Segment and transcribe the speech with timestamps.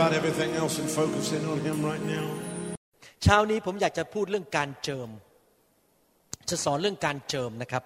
[0.00, 2.26] about everything else and focus in on Him right now.
[3.22, 5.08] เช้านี้ผมอยากจะพูดเรื่องการเจิม
[6.50, 7.84] จะสอนเรื่องการเจิมนะครับ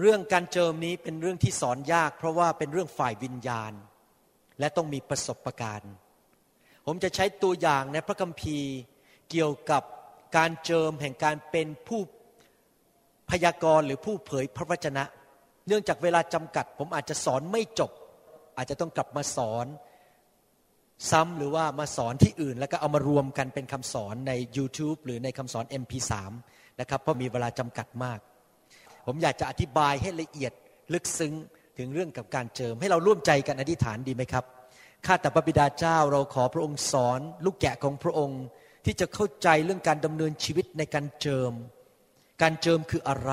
[0.00, 3.72] เรื่องการเจิมนี้เป็นเรื่องที่สอนยาก เพราะว่าเป็นเรื่องฝ่ายวิญญาณ
[4.58, 5.92] และต้องมีประสบการณ์
[6.86, 8.72] ผมจะใช้ตัวอย่างในพระคัมภีร์
[9.30, 9.82] เกี่ยวกับ
[10.36, 12.00] การเจิมแห่งการเป็นผู้
[13.30, 15.04] พยากรณ์หรือผู้เผยพระวจนะ
[15.66, 17.90] เนื่องจากเวลาจำกัด ผมอาจจะสอนไม่จบ
[18.56, 19.66] อาจจะต้องกลับมาสอน
[21.10, 26.12] ซ้ำหรือว่ามาสอนที่อื่น แล้วก็เอามารวมกันเป็นคำสอนใน YouTube หรือในคำสอน MP3
[26.80, 28.18] นะครับเพราะมีเวลาจำกัดมาก
[29.06, 30.52] ผมอยากจะอธิบายให้ละเอียด
[30.92, 31.34] ลึกซึ้ง
[31.78, 34.44] ถึงเรื่องกับการเจิม ให้เราร่วมใจกันอธิษฐานดีไหมครับ
[35.06, 38.42] ข้าแต่พระบิดาเจ้าเราขอพระองค์สอน ลูกแกะของพระองค์
[38.84, 41.52] ที่จะเข้าใจเรื่องการดำเนินชีวิตในการเจิม
[42.42, 43.32] การเจิมคืออะไร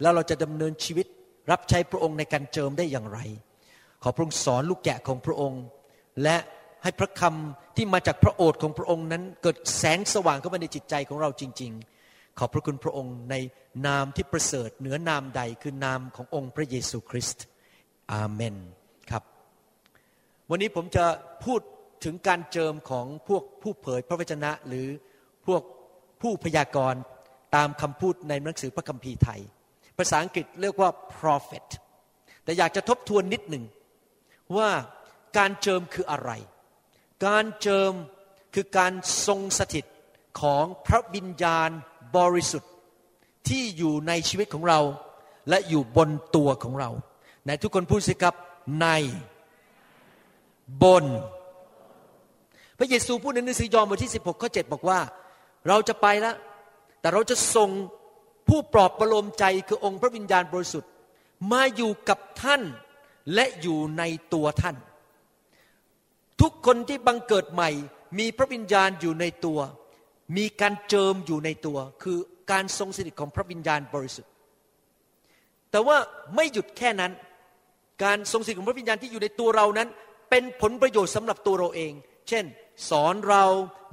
[0.00, 1.06] แล้วเราจะดำเนินชีวิต
[1.50, 3.18] รับใช้พระองค์ในการเจิมได้อย่างไร
[4.02, 5.62] ขอพระองค์สอนลูกแกะของพระองค์
[6.22, 6.36] และ
[6.82, 11.72] ให้พระคำที่มาจากพระโอษฐ์ของพระองค์นั้น เกิดแสงสว่างเข้ามาในจิตใจของเราจริง
[12.04, 13.34] ๆ ขอบพระคุณพระองค์ใน
[13.86, 17.44] นามที่ประเสริฐเหนือนามใดคือนามขององค์พระเยซูคริสต์
[18.12, 18.56] อาเมน
[19.10, 19.22] ครับ
[20.50, 21.04] วันนี้ผมจะ
[21.44, 21.60] พูด
[22.04, 24.88] ถึงการเจิมของพวกผู้เผยพระวจนะหรือ
[25.46, 25.62] พวก
[26.22, 27.00] ผู้พยากรณ์
[27.56, 29.40] ตามคำพูดในหนังสือพระคัมภีร์ไทย
[29.98, 31.66] ภาษาอังกฤษเรียกว่า prophet
[32.44, 33.64] แต่อยากจะทบทวนนิดหนึ่ง
[34.56, 34.68] ว่า
[35.38, 36.30] การเจิมคืออะไร
[37.26, 37.92] การเจิม
[38.54, 38.92] คือการ
[39.26, 39.84] ทรงสถิต
[40.40, 41.70] ของพระวิญญาณ
[42.16, 42.70] บริสุทธิ์
[43.48, 44.80] ที่อยู่ในชีวิตของเรา
[45.48, 46.90] และอยู่บนตัวของเรา
[47.44, 48.34] ไหนทุกคนพูดสิครับ
[48.80, 48.88] ใน
[50.82, 51.04] บน
[52.78, 55.00] พระเยซูพูดในหนังสือยอห์นบทที่ 16ข้อ7บอกว่า
[55.68, 56.36] เราจะไปแล้ว
[57.00, 57.70] แต่เราจะส่ง
[58.48, 60.90] ผู้ปลอบประโลมใจคือองค์พระวิญญาณบริสุทธิ์
[61.52, 62.62] มาอยู่กับท่าน
[63.34, 64.02] และอยู่ใน
[64.34, 64.76] ตัวท่าน
[66.42, 67.70] ทุกคนที่บังเกิดใหม่
[68.18, 69.60] มีพระวิญญาณอยู่ในตัว
[70.36, 72.18] มีการเจิมอยู่ในตัว คือ
[72.50, 74.32] การทรงสถิตของพระวิญญาณบริสุทธิ์
[75.70, 75.96] แต่ว่า
[76.36, 77.12] ไม่หยุดแค่นั้น
[78.04, 79.88] การทรงสถิตของพระวิญญาณที่อยู่ในตัวเรานั้น
[80.30, 81.92] เป็นผลประโยชน์สำหรับตัวเราเอง
[82.28, 82.44] เช่น
[82.90, 83.44] สอนเรา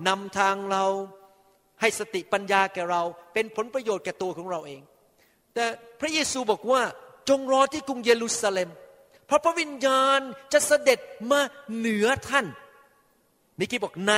[0.08, 0.86] นำทางเรา
[1.82, 3.02] ให้สติปัญญาแก่เรา
[3.34, 4.82] เป็นผลประโยชน์แก่ตัวของเราเอง
[5.54, 5.66] แต่
[6.00, 6.82] พระเยซูบอกว่า
[7.30, 8.70] จงรอที่กรุงเยรูซาเล็ม
[9.30, 10.20] เพราะพระวิญญาณ
[10.54, 11.00] จะเสด็จ
[11.32, 11.40] มา
[11.78, 12.46] เหนือท่าน
[13.60, 14.14] มิกี้บอกใน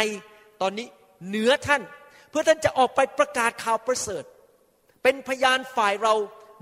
[0.61, 0.87] ตอนนี้
[1.27, 1.81] เหนือท่าน
[2.29, 4.23] เพื่อท่านจะออกไปประกาศข่าวประเสริฐ
[5.03, 6.13] เป็นพยานฝ่ายเรา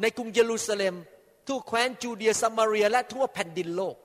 [0.01, 0.95] ในกรุงเยรูซาเล็ม
[1.47, 3.95] ทั่วแคว้นจูเดียซามาเรียและทั่วแผ่นดินโลก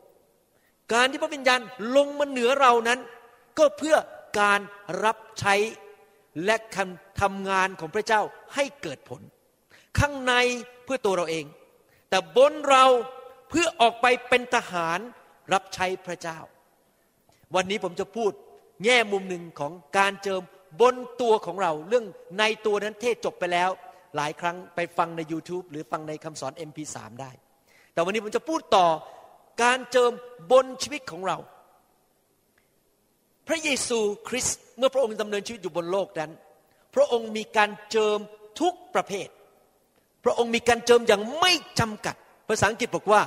[0.92, 1.60] การที่พระวิญญาณ
[1.96, 3.00] ลงมาเหนือเรานั้น
[3.58, 3.96] ก็เพื่อ
[4.40, 4.60] การ
[5.04, 5.54] รับใช้
[6.44, 6.56] และ
[7.20, 8.22] ทำงานของพระเจ้า
[8.54, 9.20] ให้เกิดผล
[9.98, 10.34] ข้างใน
[10.84, 11.44] เพื่อตัวเราเอง
[12.10, 12.84] แต่บนเรา
[13.54, 14.98] พื่อออกไปเป็นทหาร
[15.52, 16.38] รับใช้พระเจ้า
[17.54, 18.30] วันนี้ผมจะพูด
[18.84, 20.42] แง่มุมหนึ่งของการเจิม
[20.80, 22.04] บนตัวของเรา เรื่อง
[22.38, 23.70] ในตัวนั้นเทศจบไปแล้ว
[24.16, 27.30] หลายครั้งไปฟังใน YouTube หรือฟังในคำสอน MP3 ได้
[27.92, 28.86] แต่วันนี้ผมจะพูดต่อ
[29.62, 30.12] การเจิม
[30.52, 31.38] บนชีวิตของเรา
[33.48, 36.30] พระเยซูคริสต์เมื่อพระองค์ดำเนินชีวิตอยู่บนโลกนั้น
[36.94, 38.18] พระองค์มีการเจิม
[38.60, 39.28] ทุกประเภท
[40.24, 42.16] พระองค์มีการเจิมอย่างไม่จำกัด
[42.48, 43.20] ภาษาอังกฤษบอกว่า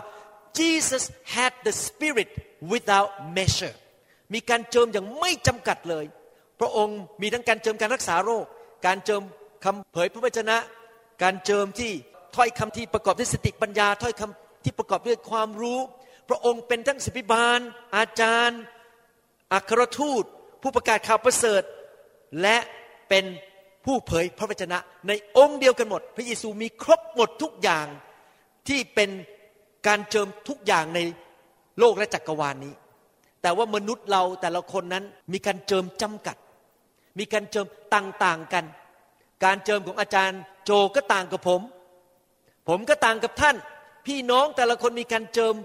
[0.59, 1.03] Jesus
[1.35, 2.29] had the Spirit
[2.71, 3.75] without measure
[4.33, 6.05] มีการเจิมอย่างไม่จำกัดเลย
[6.59, 8.45] พระองค์มีทั้งการเจิมการรักษาโรค
[8.85, 9.21] การเจิม
[9.65, 10.57] คำเผยพระวจนะ
[11.23, 11.91] การเจิมที่
[12.35, 15.79] ถ้อยคำที่ประกอบด้วยสติปัญญา ถ้อยคำที่ประกอบด้วยความรู้
[16.29, 17.59] พระองค์เป็นทั้งสิบิบาล
[17.95, 18.61] อาจารย์
[19.53, 20.23] อัครทูต
[20.61, 21.63] ผู้ประกาศข่าวประเสริฐ
[22.41, 22.57] และ
[23.09, 23.25] เป็น
[23.85, 24.77] ผู้เผยพระวจนะ
[25.07, 27.87] ในองค์เดียวกันหมด พระเยซูมีครบหมดทุกอย่าง
[28.67, 29.09] ที่เป็น
[29.87, 30.99] การเจิมทุกอย่างใน
[31.79, 32.73] โลกและจักรวาลนนี้
[33.41, 35.03] แต่ว่ามนุษย์เราแต่ละคนนั้น
[35.33, 36.37] มีการเจิมจำกัด
[37.19, 38.65] มีการเจิมต่างๆกัน
[39.45, 41.61] การเจิมของอาจารย์โจก็ต่างกับผม
[42.69, 43.55] ผมก็ต่างกับท่าน
[44.05, 45.55] พี่น้องแต่ละคนมีการเจิม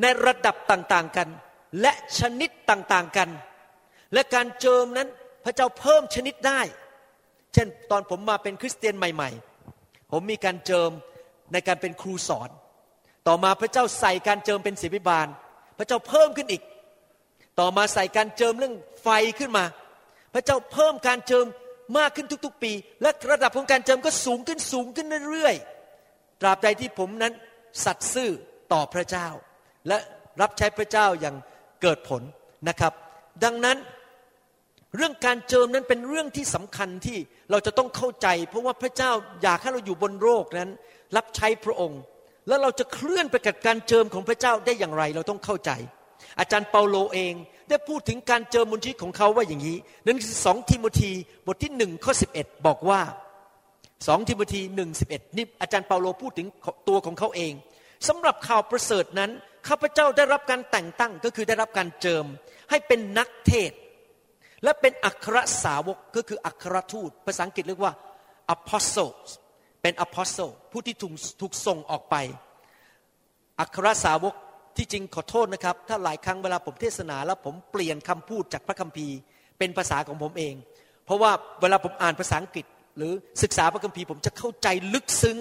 [0.00, 1.28] ในระดับต่างๆกัน
[1.80, 3.30] และชนิดต่างๆกัน
[4.12, 5.08] และการเจิมนั้น
[5.44, 6.60] พระเจ้าเพิ่มชนิดได้
[7.54, 9.30] เช่นตอนผมมาเป็นคริสเตียนใหม่
[9.70, 10.90] ๆ ผมมีการเจิม
[11.52, 12.50] ในการเป็นครูสอน
[13.26, 15.26] ต่อมาพระเจ้าใส่การเจิมเป็นศิบิบาล
[15.78, 16.62] พระเจ้าเพิ่มขึ้นอีก
[17.60, 19.08] ต่อมาใส่การเจิมเรื่องไฟ
[19.38, 19.64] ขึ้นมา
[20.34, 21.46] พระเจ้าเพิ่มการเจิม
[21.98, 22.72] มากขึ้นทุกๆ ปี
[23.02, 27.32] และระดับของการเจิมก็สูงขึ้นสูงขึ้นเรื่อยๆ ตราบใดที่ผมนั้น
[27.84, 28.30] สัตย์ซื่อ
[28.72, 29.28] ต่อพระเจ้า
[29.88, 29.98] และ
[30.40, 31.36] รับใช้พระเจ้าอย่าง
[31.82, 32.22] เกิดผล
[32.68, 32.92] นะครับ
[33.44, 33.78] ดังนั้น
[34.96, 37.18] เรื่องการเจิมนั้นเป็นเรื่องที่สำคัญที่
[37.50, 39.10] เราจะต้องเข้าใจ เพราะว่าพระเจ้า
[39.42, 40.70] อยากให้เราอยู่บนโลกนั้น
[41.16, 42.00] รับใช้พระองค์
[42.50, 45.70] แล้วเราจะเคลื่อนไปกับการเจิมของพระเจ้าได้อย่างไร เราต้องเข้าใจ
[46.40, 47.34] อาจารย์เปาโลเอง
[47.68, 51.12] ได้พูดถึงการเจิมบนชีวิตของเขาว่าอย่างนี้นั่นคือสองทิโมธี
[51.46, 53.00] บทที่หนึ่งข้อสิบเอ็ดบอกว่า
[54.06, 56.46] สองทิโมธีหนึ่งสิบเอ็ดนี่อาจารย์เปาโลพูดถึง
[56.88, 57.52] ตัวของเขาเอง
[58.08, 59.30] สำหรับข่าวประเสริฐนั้น
[59.68, 62.24] ข้าพเจ้าได้รับการแต่งตั้งก็คือได้รับการเจิม
[62.70, 63.72] ให้เป็นนักเทศ
[64.64, 67.94] และเป็นอัครสาวกก็คืออัครทูต ภาษาอังกฤษเรียกว่า
[68.54, 69.28] apostles
[69.82, 70.40] เป็นอพอสโต
[70.72, 72.16] ผู้ที่ถูกถูกส่งออกไป
[73.60, 74.34] อัครสาวก
[74.76, 79.16] ที่จริงขอโทษนะครับ ถ้าหลายครั้งเวลาผมเทศนาแล้วผมเปลี่ยนคำพูดจากพระคัมภีร์
[79.58, 80.54] เป็นภาษาของผมเอง
[81.04, 81.30] เพราะว่า
[81.60, 82.66] เวลาผมอ่านภาษาอังกฤษ
[82.96, 83.12] หรือ
[83.42, 85.38] ศึกษาพระคัมภีร์ผมจะเข้าใจลึกซึ้ง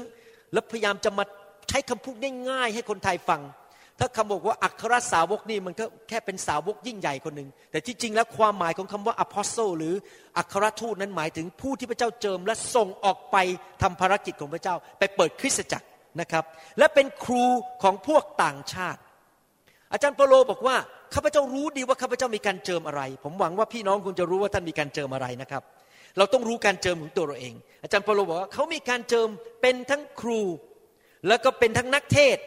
[0.54, 1.24] และพยายามจะมา
[1.70, 2.16] ใช้คำพูด
[2.50, 3.42] ง่ายๆให้คนไทยฟัง
[4.00, 9.94] ถ้าคำบอกว่าอัครสาวกนี่มันก็แค่เป็นสาวกยิ่งใหญ่คนหนึ่งแต่ที่จริงแล้วความหมายของคำว่าอพอสโซหรือ
[10.38, 13.38] อัครทูตนั้นหมายถึงผู้ที่พระเจ้าเจิมและส่งออกไป
[13.82, 15.88] ทำภารกิจของพระเจ้า ไปเปิดคริสตจักร
[16.22, 16.44] นะครับ
[16.80, 17.46] และเป็นครู
[17.84, 19.00] ของพวกต่างชาติ
[19.92, 20.76] อาจารย์เปโลบอกว่า
[21.14, 25.64] ข้าพเจ้ารู้ดีว่าข้าพเจ้ามีการเจิมอะไร ผมหวังว่าพี่น้องคุณจะรู้ว่าท่านมีการเจิมอะไรนะครับ
[26.18, 27.54] เราต้องรู้การเจิมของตัวเราเอง
[27.84, 29.28] อาจารย์เปโลบอกว่าเขามีการเจิม
[29.62, 30.42] เป็นทั้งครู
[31.28, 32.38] แล้วก็เป็นทั้งนักเทศ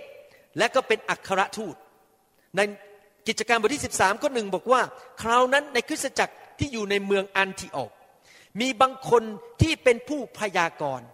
[0.58, 1.75] และก็เป็นอัครทูต
[2.56, 2.60] ใน
[3.28, 4.81] กิจการบทที่ 13ข้อหนึ่งบอกว่า
[5.22, 7.93] คราวนั้นในคริสตจักรที่อยู่ในเมืองอันทิโอก
[8.60, 9.22] มีบางคน
[9.62, 11.06] ที่เป็นผู้พยากรณ์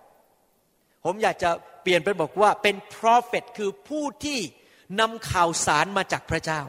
[1.04, 1.50] ผมอยากจะ
[1.82, 4.38] เปลี่ยนเป็นบอกว่าเป็น prophet คือผู้ที่
[5.00, 6.62] นำข่าวสารมาจากพระเจ้า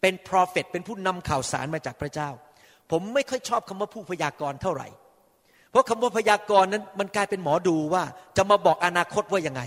[0.00, 2.30] เป็น prophet เป็นผู้นำข่าวสารมาจากพระเจ้า
[2.90, 4.88] ผมไม่ค่อยชอบคำว่าผู้พยากรณ์เท่าไหร่
[5.70, 8.04] เพราะคำว่าพยากรณ์นั้นมันกลายเป็นหมอดูว่า
[8.36, 9.62] จะมาบอกอนาคตว่ายังไง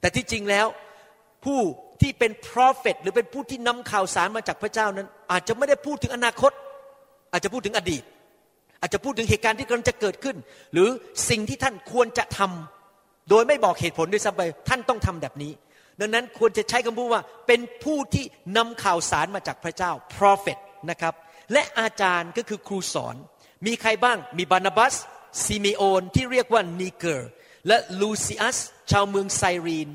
[0.00, 0.66] แต่ที่จริงแล้ว
[1.46, 1.60] ผู้
[2.00, 6.52] ที่เป็น prophet หรือเป็นผู้ที่นำข่าวสารมาจากพระเจ้านั้น อาจจะไม่ได้พูดถึงอนาคต
[7.32, 8.02] อาจจะพูดถึงอดีต
[8.80, 10.36] อาจจะพูดถึงเหตุการณ์ที่กำลังจะเกิดขึ้น
[10.72, 10.88] หรือ
[11.30, 15.52] สิ่งที่ท่านควรจะทำโดยไม่บอกเหตุผลด้วยซ้ำไปท่านต้องทำแบบนี้
[16.00, 18.24] ดังนั้นควรจะใช้คำพูดว่าเป็นผู้ที่
[18.56, 20.58] นำข่าวสารมาจากพระเจ้า prophet
[20.90, 21.14] นะครับ
[21.52, 23.16] และอาจารย์ก็คือครูสอน
[23.66, 24.94] มีใครบ้างมีบานาบัส
[25.44, 27.30] ซิเมโอนที่เรียกว่านีเกอร์
[27.68, 28.58] และลูซิอัส
[28.90, 29.88] ชาวเมืองไซรีน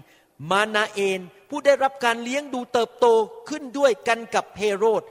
[0.49, 3.05] มานาเอนผู้ได้รับการเลี้ยงดูเติบโต
[3.49, 5.01] ขึ้นด้วยกันกับเฮโรด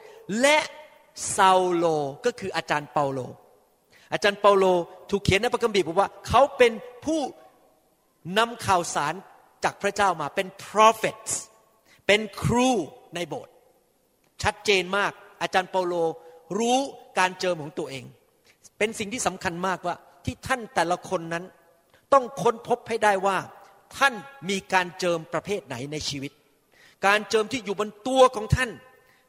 [0.40, 0.58] และ
[1.36, 1.84] ซาโล
[2.24, 3.20] ก็คืออาจารย์เปาโล
[4.12, 4.64] อาจารย์เปาโล
[5.10, 6.72] ถูกเขียนในพระคัมภีร์บอกว่า เขาเป็น
[7.04, 7.20] ผู้
[8.38, 9.14] นำข่าวสาร
[9.64, 11.32] จากพระเจ้ามาเป็น prophets
[12.06, 12.70] เป็นครู
[13.14, 13.52] ในโบสถ์
[14.42, 15.94] ชัดเจนมาก อาจารย์เปาโล
[16.58, 16.78] รู้
[17.18, 18.04] การเจิมของตัวเอง
[18.78, 21.44] เป็นสิ่งที่สำคัญมากว่าที่ท่านแต่ละคนนั้น
[22.12, 23.36] ต้องค้นพบให้ได้ว่า
[23.98, 24.14] ท่าน
[24.50, 26.32] มีการเจิมประเภทไหนในชีวิต
[27.06, 28.70] การเจิมที่อยู่บนตัวของท่าน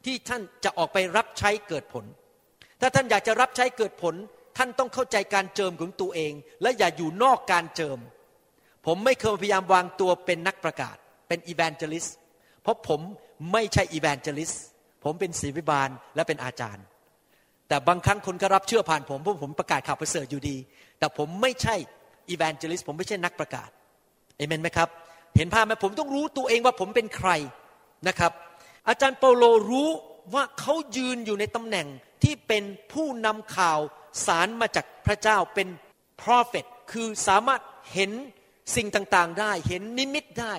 [0.04, 2.04] ที่ท่านจะออกไปรับใช้เกิดผล
[2.80, 4.14] ถ้าท่านอยากจะรับใช้เกิดผล
[4.56, 7.98] ท่านต้องเข้าใจการเจิมของตัวเอง และอย่าอยู่นอกการเจิม
[8.86, 10.96] ผมไม่เคยพยายามวางตัวเป็นนักประกาศ
[11.28, 12.06] เป็นอีแวนเจลิส
[12.62, 13.00] เพราะผม
[13.52, 14.52] ไม่ใช่อีแวนเจลิส
[15.04, 16.84] ผมเป็นศิวิบาลและเป็นอาจารย์
[17.68, 20.56] แต่บางครั้งคนก็รับเชื่อผ่านผมเพราะผมประกาศข่าวประเสริฐอยู่ดี
[20.98, 21.74] แต่ผมไม่ใช่
[22.28, 23.70] อีแวนเจลิสผมไม่ใช่นักประกาศ
[24.42, 24.88] เอเมนไหมครับ
[25.36, 27.30] เห็นภาพไหมผมต้องรู้ตัวเองว่าผมเป็นใคร
[28.08, 28.32] นะครับ
[28.88, 29.88] อาจารย์เปาโลรู้
[30.34, 31.86] ว่าเขายืนอยู่ในตำแหน่ง
[32.22, 33.80] ที่เป็นผู้นำข่าว
[34.26, 35.68] สารมาจากพระเจ้าเป็น
[36.22, 37.60] prophet คือสามารถ
[37.92, 38.10] เห็น
[38.76, 40.54] สิ่งต่างๆได้ เห็นนิมิตได้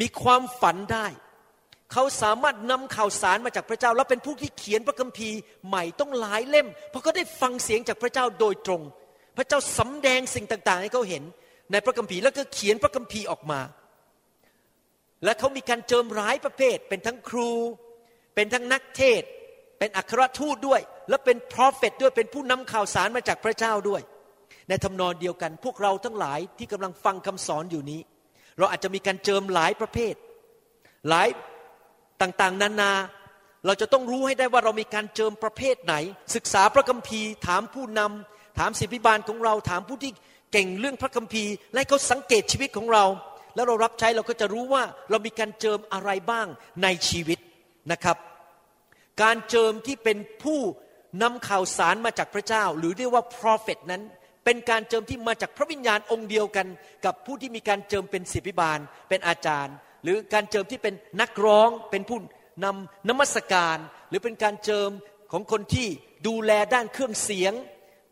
[0.00, 1.06] มีความฝันได้
[1.92, 8.82] เขาสามารถนำข่าวสารมาจากพระเจ้า แล้วเป็นผู้ที่เขียนพระคัมภีร์ใหม่ต้องหลายเล่ม เพราะเขาได้ฟังเสียงจากพระเจ้าโดยตรง
[9.36, 11.24] พระเจ้าสำแดงสิ่งต่างๆ ให้เขาเห็น
[11.72, 13.60] ในพระคัมภีร์แล้วก็เขียนพระคัมภีร์ออกมา
[15.24, 17.50] และเขามีการเจิมร้ายประเภท เป็นทั้งครู
[18.34, 19.22] เป็นทั้งนักเทศ
[19.78, 24.02] เป็นอัครทูตด้วย และเป็นพรอฟเฟตด้วยเป็นผู้นำข่าวสารมาจากพระเจ้าด้วย
[24.68, 28.00] ในทำนองเดียวกัน พวกเราทั้งหลายที่กำลังฟังคำสอนอยู่นี้
[28.58, 30.14] เราอาจจะมีการเจิมหลายประเภท
[31.08, 31.28] หลาย
[32.22, 32.92] ต่างๆ นานา
[33.66, 35.94] เราจะต้องรู้ให้ได้ว่าเรามีการเจิมประเภทไหน
[36.34, 40.12] ศึกษาพระคัมภีร์ ถามผู้นำถามศิบิบาลของเราถามผู้ที่
[40.52, 43.04] เก่งเรื่องพระคัมภีร์ และเขาสังเกตชีวิตของเรา
[43.54, 46.46] แล้วเรารับใช้เราก็จะรู้ว่าเรามีการเจิมอะไรบ้าง
[46.82, 47.38] ในชีวิต
[47.92, 48.16] นะครับ
[49.22, 50.60] การเจิมที่เป็นผู้
[51.22, 54.02] นำข่าวสารมาจากพระเจ้า หรือเรียกว่า prophet นั้น
[54.44, 56.66] เป็นการเจิมที่มาจากพระวิญญาณองค์เดียวกัน
[57.04, 62.18] กับผู้ที่มีการเจิมเป็นศิบิบาล เป็นอาจารย์ หรือการเจิมที่เป็นนักร้องเป็นผู้
[62.64, 64.90] นำนมัสการ หรือเป็นการเจิม
[65.32, 65.88] ของคนที่
[66.26, 67.52] ดูแลด้านเครื่องเสียง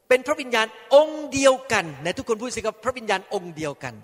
[0.09, 3.95] เป็นพระวิญญาณองค์เดียวกันในทุกคนพูดสิครับพระวิญญาณองค์เดียวกัน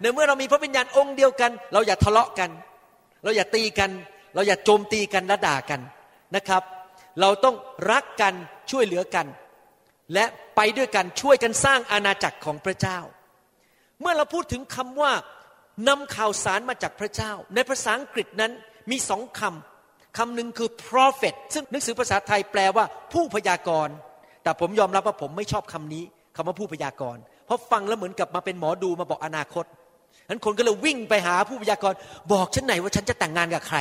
[0.00, 2.50] ในเมื่อเรามีพระวิญญาณองค์เดียวกัน เราอย่าทะเลาะกัน
[3.24, 3.90] เราอย่าตีกัน
[4.34, 5.80] เราอย่าโจมตีกันและด่ากัน
[6.36, 6.62] นะครับ
[7.20, 7.56] เราต้อง
[7.90, 8.34] รักกัน
[8.70, 9.26] ช่วยเหลือกัน
[10.14, 10.24] และ
[10.56, 12.98] ไปด้วยกันช่วยกันสร้างอาณาจักรของพระเจ้า
[14.00, 15.12] เมื่อเราพูดถึงคำว่า
[15.88, 18.52] นำข่าวสารมาจากพระเจ้า ในภาษาอังกฤษนั้น
[18.90, 23.94] มีสองคำคำหนึ่งคือ prophet ซึ่งหนังสือภาษาไทยแปลว่าผู้พยากรณ์
[24.46, 26.04] แต่ผมยอมรับว่าผมไม่ชอบคำนี้
[26.36, 29.64] คำว่าผู้พยากรณ์เพราะฟังแล้วเหมือนกับมาเป็นหมอดูมาบอกอนาคต
[30.28, 31.98] นั้นคนก็เลยวิ่งไปหาผู้พยากรณ์
[32.32, 33.78] บอกฉันไหนว่าฉันจะแต่งงานกับใคร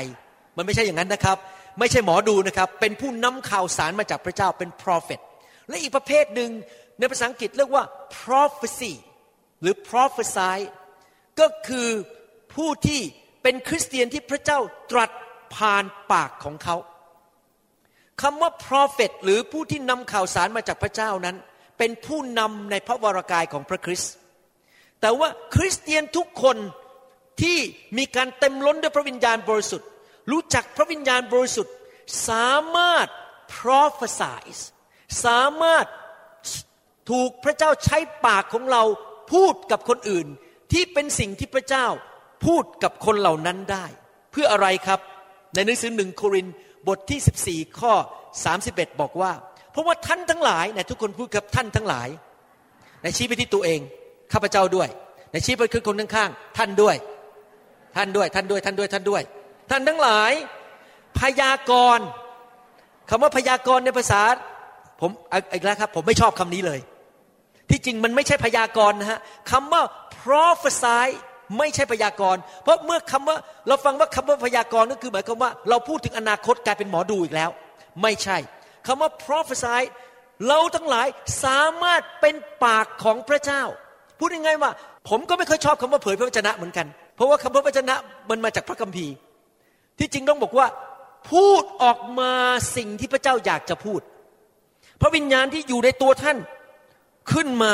[0.57, 1.37] มันไม่ใช่อย่างนั้นนะครับ
[1.79, 5.21] ไม่ใช่หมอดูนะครับ เป็นผู้นำข่าวสารมาจากพระเจ้าเป็น prophet
[5.69, 6.49] และอีกประเภทหนึ่ง
[6.99, 7.83] ในภาษาอังกฤษเรียกว่า
[8.21, 8.93] prophecy
[9.61, 10.57] หรือ prophesy
[11.39, 11.89] ก็คือ
[12.55, 13.01] ผู้ที่
[13.43, 14.59] เป็นคริสเตียนที่พระเจ้า
[14.91, 15.11] ตรัส
[15.55, 16.75] ผ่านปากของเขา
[18.21, 21.35] คำว่า prophet หรือผู้ที่นำข่าวสารมาจากพระเจ้านั้น
[21.77, 24.13] เป็นผู้นำในพระวรากายของพระคริสต์
[25.01, 26.57] แต่ว่าคริสเตียนทุกคน
[27.41, 27.57] ที่
[27.97, 29.87] มีการเต็มล้นด้วยพระวิญญาณบริสุทธิ์
[30.31, 31.73] รู้จักพระวิญญาณบริสุทธิ์
[32.29, 33.07] สามารถ
[33.55, 34.43] prophesy
[35.25, 35.85] สามารถ
[37.11, 38.83] ถูกพระเจ้าใช้ปากของเรา
[39.33, 40.27] พูดกับคนอื่น
[40.71, 41.87] ที่เป็นสิ่งที่พระเจ้า
[42.45, 43.85] พูดกับคนเหล่านั้นได้
[44.31, 44.99] เพื่ออะไรครับ
[45.53, 46.47] ในหนังสือหนึ่งโคริน
[46.87, 47.93] บทที่ 14 ข้อ
[48.45, 49.31] 31 บอกว่า
[49.71, 52.09] เพราะว่าท่านทั้งหลายในทุกคนพูดกับท่านทั้งหลาย
[53.03, 53.79] ในชี้ไปที่ตัวเอง
[54.33, 54.87] ข้าพเจ้าด้วย
[55.31, 56.95] ในชี้ไปคือคนข้างๆท่านด้วย
[57.95, 59.23] ท่านด้วยท่านด้วยท่านด้วยท่านด้วย
[59.71, 60.31] ท่านทั้งหลาย
[61.19, 62.05] พยากรณ์
[63.09, 64.21] คำว่าพยากรณ์ในภาษา
[65.01, 65.11] ผม
[65.53, 66.79] อีกแล้วครับ ผมไม่ชอบคำนี้เลย
[67.69, 69.19] ที่จริงมันไม่ใช่พยากรณ์นะฮะ
[69.51, 69.81] คำว่า
[70.21, 71.07] prophesy
[71.57, 73.37] ไม่ใช่พยากรณ์ เพราะเมื่อคำว่า
[73.67, 77.49] เราฟังว่าคำว่าพยากรณ์ก็คือหมายความว่า เราพูดถึงอนาคตกลายเป็นหมอดูอีกแล้ว
[78.01, 78.37] ไม่ใช่
[78.87, 79.81] คำว่า prophesy
[80.47, 81.07] เราทั้งหลาย
[81.43, 83.63] สามารถเป็นปากของพระเจ้า
[84.19, 84.71] พูดยังไงว่า
[85.09, 87.95] ผมก็ไม่เคยชอบคำว่าเผยพระวจนะเหมือนกัน เพราะว่าคำพระวจนะ
[88.29, 89.13] มันมาจากพระคัมภีร์
[89.99, 90.67] ที่จริงต้องบอกว่า
[91.31, 92.33] พูดออกมา
[92.75, 94.01] สิ่งที่พระเจ้าอยากจะพูด
[95.01, 96.37] พระวิญญาณที่อยู่ในตัวท่าน
[97.31, 97.73] ขึ้นมา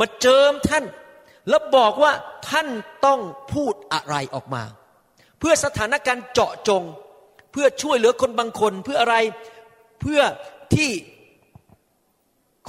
[0.00, 0.84] มาเจิมท่าน
[1.48, 2.12] แล้วบอกว่า
[2.50, 2.68] ท่าน
[3.06, 3.20] ต้อง
[3.52, 4.62] พูดอะไรออกมา
[5.38, 6.82] เพื่อสถานการณ์เจาะจง
[7.52, 9.16] เพื่อช่วยเหลือคนบางคนเพื่ออะไร
[10.00, 10.20] เพื่อ
[10.74, 10.90] ที่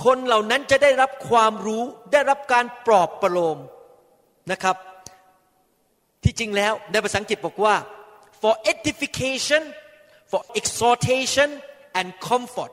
[0.04, 1.84] คนเหล่านั้นจะได้รับความรู้
[2.14, 3.58] ได้รับการปลอบประโลม
[4.52, 4.76] นะครับ
[6.24, 7.76] ที่จริงแล้วในภาษาอังกฤษบอกว่า
[8.42, 9.64] for edification
[10.32, 11.50] for exhortation
[12.00, 12.72] and comfort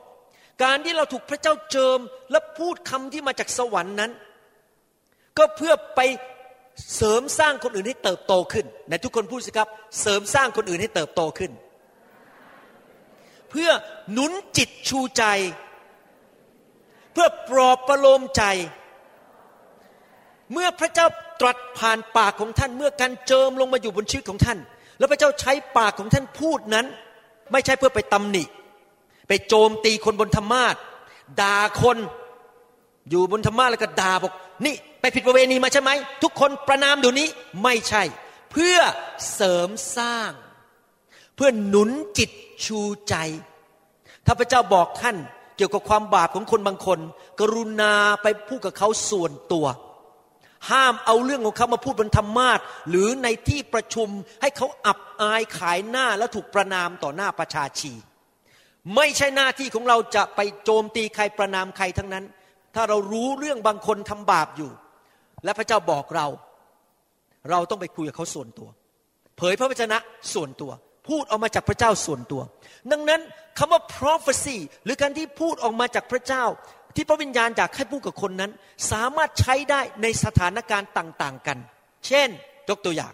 [0.63, 1.99] การที่เราถูกพระเจ้าเจิม
[2.31, 4.11] และพูดคำที่มาจากสวรรค์นั้น
[5.37, 6.01] ก็เพื่อไป
[6.95, 9.69] เสริมสร้างคนอื่นให้เติบโตขึ้นในทุกคนพูดสิครับ
[10.01, 11.51] เสริมสร้างคนอื่นให้เติบโตขึ้น
[13.49, 13.69] เพื่อ
[14.11, 15.23] หนุนจิตชูใจ
[17.13, 18.43] เพื่อปลอบประโลมใจ
[20.53, 21.07] เมื่อพระเจ้า
[21.41, 24.57] ตรัสผ่านปากของท่าน เมื่อการเจิมลงมาอยู่บนชีวิตของท่าน
[24.97, 26.85] แล้วพระเจ้าใช้ปากของท่านพูดนั้น
[27.51, 28.43] ไม่ใช่เพื่อไปตำหนิ
[29.27, 30.75] ไปโจมตีคนบนธรรมาท
[31.41, 31.97] ด่าคน
[33.09, 34.33] อยู่บนธรรมาทแล้วก็ด่าบอก
[34.65, 34.75] นี่
[35.15, 35.91] ผิดประเวณีมาใช่ไหม
[36.23, 37.27] ทุกคนประนามเดี๋ยวนี้
[37.63, 38.03] ไม่ใช่
[38.51, 38.77] เพื่อ
[39.33, 40.31] เสริมสร้าง
[41.35, 42.29] เพื่อหนุนจิต
[42.65, 43.15] ชูใจ
[44.25, 45.17] ถ้าพระเจ้าบอกท่าน
[45.57, 46.99] เกี่ยวกับความบาปของคนบางคน
[47.39, 49.65] กรุณาไปพูดกับเขาส่วนตัว
[50.71, 52.59] ห้ามเอาเรื่องของเขามาพูดบนธรรมาท
[52.89, 54.09] หรือในที่ประชุม
[54.41, 57.93] ให้เขาอับอายขายหน้าและถูกประนามต่อหน้าประชาชี
[58.95, 62.25] ไม่ใช่หน้าที่ของเราจะไปโจมตีใครประนามใครทั้งนั้น
[62.75, 64.71] ถ้าเรารู้เรื่องบางคนทำบาปอยู่
[65.43, 66.27] และพระเจ้าบอกเรา
[67.49, 68.69] เราต้องไปคุยกับเขาส่วนตัว
[69.37, 69.97] เผยพระวจนะ
[70.33, 70.71] ส่วนตัว
[71.07, 72.41] พูดออกมาจากพระเจ้าส่วนตัว
[72.91, 73.21] ดังนั้น
[73.57, 76.43] คำว่า prophecy หรือการที่พูดออกมาจากพระเจ้า
[76.95, 78.51] ที่พระวิญญาณอยากให้พูดกับคนนั้น
[78.91, 81.57] สามารถใช้ได้ในสถานการณ์ต่าง ๆ กัน
[82.07, 82.29] เช่น
[82.69, 83.13] ยกตัวอย่าง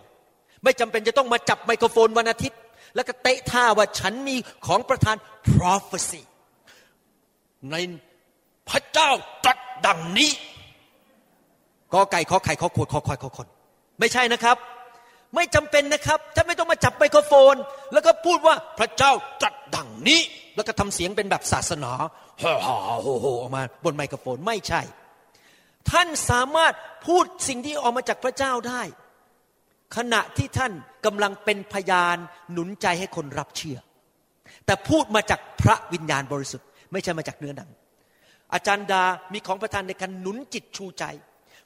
[0.63, 2.59] ไม่จำเป็นจะต้องมาจับไมโครโฟนวันอาทิตย์
[2.95, 4.35] แล้วก็เตะท่าว่าฉันมี
[4.67, 5.17] ของประธาน
[5.53, 6.21] prophecy
[7.71, 7.75] ใน
[8.69, 9.09] พระเจ้า
[9.43, 10.31] ตรัสดังนี้
[11.93, 13.47] กอไก่ขอไข่ขอขวดขอคอยขอคน
[13.99, 14.57] ไม่ใช่นะครับ
[15.35, 17.55] ไม่จำเป็นนะครับท่านไม่ต้องมาจับไมโครโฟน
[17.93, 19.11] แล้วก็พูดว่าพระเจ้า
[19.43, 20.21] จัดดังนี้
[20.55, 21.91] แล้วก็ทำเสียงเป็นแบบศาสนา
[22.43, 24.81] ฮ่าฮ่าโฮโฮออกมาบนไมโครโฟนไม่ใช่
[25.91, 26.73] ท่านสามารถ
[27.07, 28.81] พูดสิ่งที่ออกมาจากพระเจ้าได้
[29.95, 30.71] ขณะที่ท่าน
[31.05, 32.17] กำลังเป็นพยาน
[32.51, 33.77] หนุนใจให้คนรับเชื่อ
[34.65, 37.69] แต่พูดมาจากพระวิญญาณบริสุทธิ์ ไม่ใช่มาจากเนื้อหนัง
[38.53, 41.03] อาจารย์ดา มีของประทานในการหนุนจิตชูใจ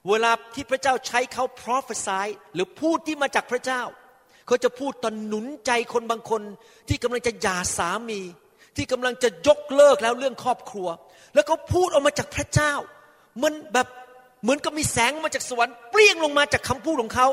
[0.09, 3.81] เวลาที่พระเจ้าใช้เขา prophesy หรือพูดที่มาจากพระเจ้า
[4.47, 6.41] เขาจะพูดตอนหนุนใจคนบางคน
[6.87, 8.21] ที่กำลังจะหย่าสามี
[8.75, 10.87] ที่กำลังจะยกเลิกแล้วเรื่องครอบครัว
[11.33, 12.73] แล้วเขาพูดออกมาจากพระเจ้า
[13.43, 13.87] มันแบบ
[14.43, 17.27] เหมือนกับมีแสงมาจากสวรรค์เปรี้ยงลงมาจากคำพูดของเขา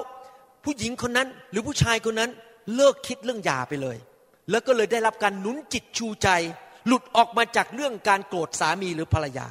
[0.65, 2.31] ผู้หญิงคนนั้นหรือผู้ชายคนนั้น
[2.75, 3.97] เลิกคิดเรื่องหย่าไปเลย
[4.51, 6.29] แล้วก็เลยได้รับการหนุนจิตชูใจ
[6.87, 9.47] หลุดออกมาจากเรื่องการโกรธสามีหรือภรรยา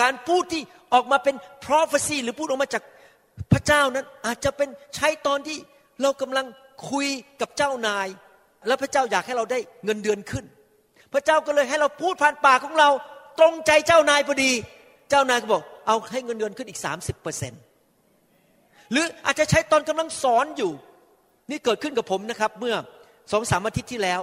[0.00, 0.62] การพูดที่
[0.94, 2.82] ออกมาเป็น prophecy หรือพูดออกมาจาก
[3.52, 5.58] พระเจ้านั้นอาจจะเป็นใช้ตอนที่
[6.02, 6.46] เรากำลัง
[6.90, 7.08] คุย
[7.40, 8.08] กับเจ้านาย
[8.66, 10.44] แล้วพระเจ้าอยากให้เราได้เงินเดือนขึ้น
[11.12, 12.88] พระเจ้าก็เลยให้เราพูดผ่านปากของเรา
[13.38, 14.52] ตรงใจเจ้านายพอดี
[15.10, 17.60] เจ้านายก็บอกเอาให้เงินเดือนขึ้นอีก 30เปอร์เซ็นต์
[18.90, 20.72] หรืออาจจะใช้ตอนกำลังสอนอยู่
[21.50, 22.76] นี่เกิดขึ้นกับผมนะครับ เมื่อ
[23.32, 24.20] สองสามอาทิตย์ที่แล้ว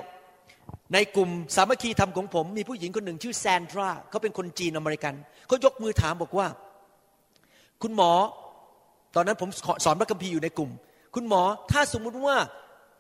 [0.93, 5.13] ในกลุ่มสามัคคีธรรมของผม มีผู้หญิงคนหนึ่งชื่อแซนดราเขาเป็นคนจีนอเมริกัน
[5.48, 6.48] เขายกมือถามบอกว่า
[7.84, 8.12] คุณหมอ
[9.15, 9.50] ตอนนั้นผม
[9.86, 10.72] สอนพระคัมภีร์อยู่ในกลุ่ม
[11.15, 11.41] คุณหมอ
[11.72, 12.38] ถ้าสมมุติว่า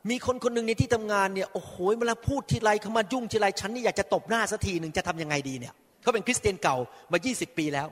[0.09, 6.77] มีคนคนหนึ่งในที่ทำงานเนี่ยโอ้โหเวลาพูดทีไรเขามายุ่งทีไรฉันนี่อยากจะตบหน้าสักทีหนึ่งจะทํำยังไงดีเนี่ยเขาเป็นคริสเตียนเก่า
[7.11, 7.87] มา 20 ปีแล้ว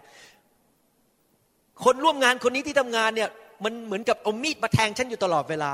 [1.83, 3.29] คนร่วมงานคนนี้ที่ทำงานเนี่ย
[3.63, 5.71] มันเหมือนกับเอามีดมาแทงฉันอยู่ตลอดเวลา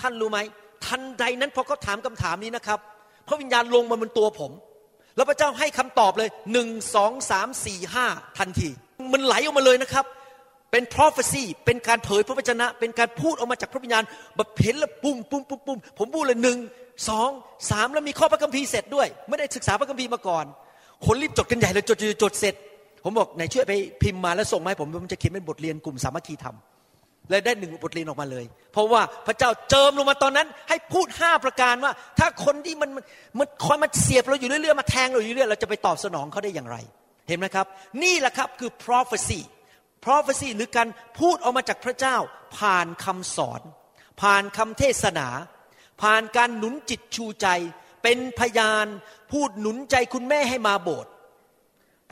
[0.00, 0.38] ท่านรู้ไหม
[0.86, 2.80] ทันใดนั้นพอเขาถามคำถามนี้นะครับ
[3.28, 4.52] พระวิญญาณลงมาบนตัวผม
[5.16, 8.06] แล้วพระเจ้าให้คำตอบเลยหนึ่งสองสามสี่ห้า
[8.38, 8.68] ทันที
[9.12, 10.04] มันไหลออกมาเลยนะครับ
[10.72, 14.04] เป็น prophecy เป็นการเผยพระวจนะ เป็นการพูดออกมาจากพระวิญญาณ
[14.36, 16.58] แบบเห็นแล้วปุ่มปุ่มปุ่มปุ่มผมพูดเลยหนึ่ง
[17.08, 17.30] สอง
[17.70, 20.44] สามแล้วมีข้อพระคัมภีร์เสร็จด้วย ไม่ได้ศึกษาพระคัมภีร์มาก่อน
[21.06, 22.54] คนรีบจดกันใหญ่เลยจดจดเสร็จ
[23.04, 26.56] ผมบอกไหนช่วยไปพิมพ์มาแล้วส่งมาให้ผมผมจะเขียนเป็นบทเรียนกลุ่มสามัคคีธรรม
[27.30, 32.90] เลยได้หนึ่งบทเรียนออกมาเลย เพราะว่าพระเจ้าเจิมลงมาตอนนั้น ให้พูดห้าประการว่า ถ้าคนที่มัน
[33.38, 36.76] มันคอยมาเสียบเราอยู่เรื่อยๆมาแทงเราอยู่เรื่อยเราจะไปตอบสนองเขาได้อย่างไร
[37.28, 37.66] เห็นไหมครับ
[38.02, 39.40] นี่แหละครับคือ prophecy
[40.06, 40.88] prophecy หรือการ
[41.20, 42.16] พูดออกมาจากพระเจ้า
[42.58, 43.60] ผ่านคำสอน
[44.20, 45.28] ผ่านคำเทศนา
[46.02, 47.48] ผ่านการหนุนจิตชูใจ
[48.02, 48.86] เป็นพยาน
[49.32, 51.10] พูดหนุนใจคุณแม่ให้มาโบสถ์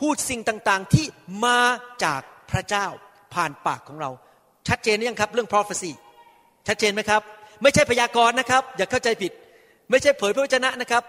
[0.00, 1.06] พูดสิ่งต่างๆที่
[1.44, 1.60] มา
[2.04, 2.86] จากพระเจ้า
[3.34, 4.10] ผ่านปากของเรา
[4.68, 5.92] ชัดเจนยังครับ เรื่อง prophecy
[6.68, 7.22] ชัดเจนไหมครับ
[7.62, 9.32] ไม่ใช่พยากรณ์นะครับ อย่าเข้าใจผิด
[9.90, 11.04] ไม่ใช่เผยพระวจนะนะครับ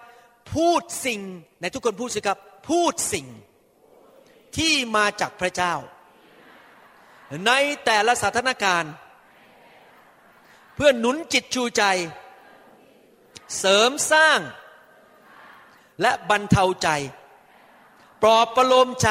[0.54, 1.20] พูดสิ่ง
[1.62, 2.39] ในทุกคนพูดสิครับ
[2.70, 3.28] พูดสิ่ง
[4.58, 5.74] ที่มาจากพระเจ้า
[7.48, 7.52] ใน
[7.86, 8.94] แต่ละสถานการณ์
[10.76, 11.84] เพื่อหนุนจิตชูใจ
[13.60, 14.39] เสริมสร้าง
[16.02, 16.89] และบรรเทาใจ
[18.22, 19.10] ปลอบประโลมใจ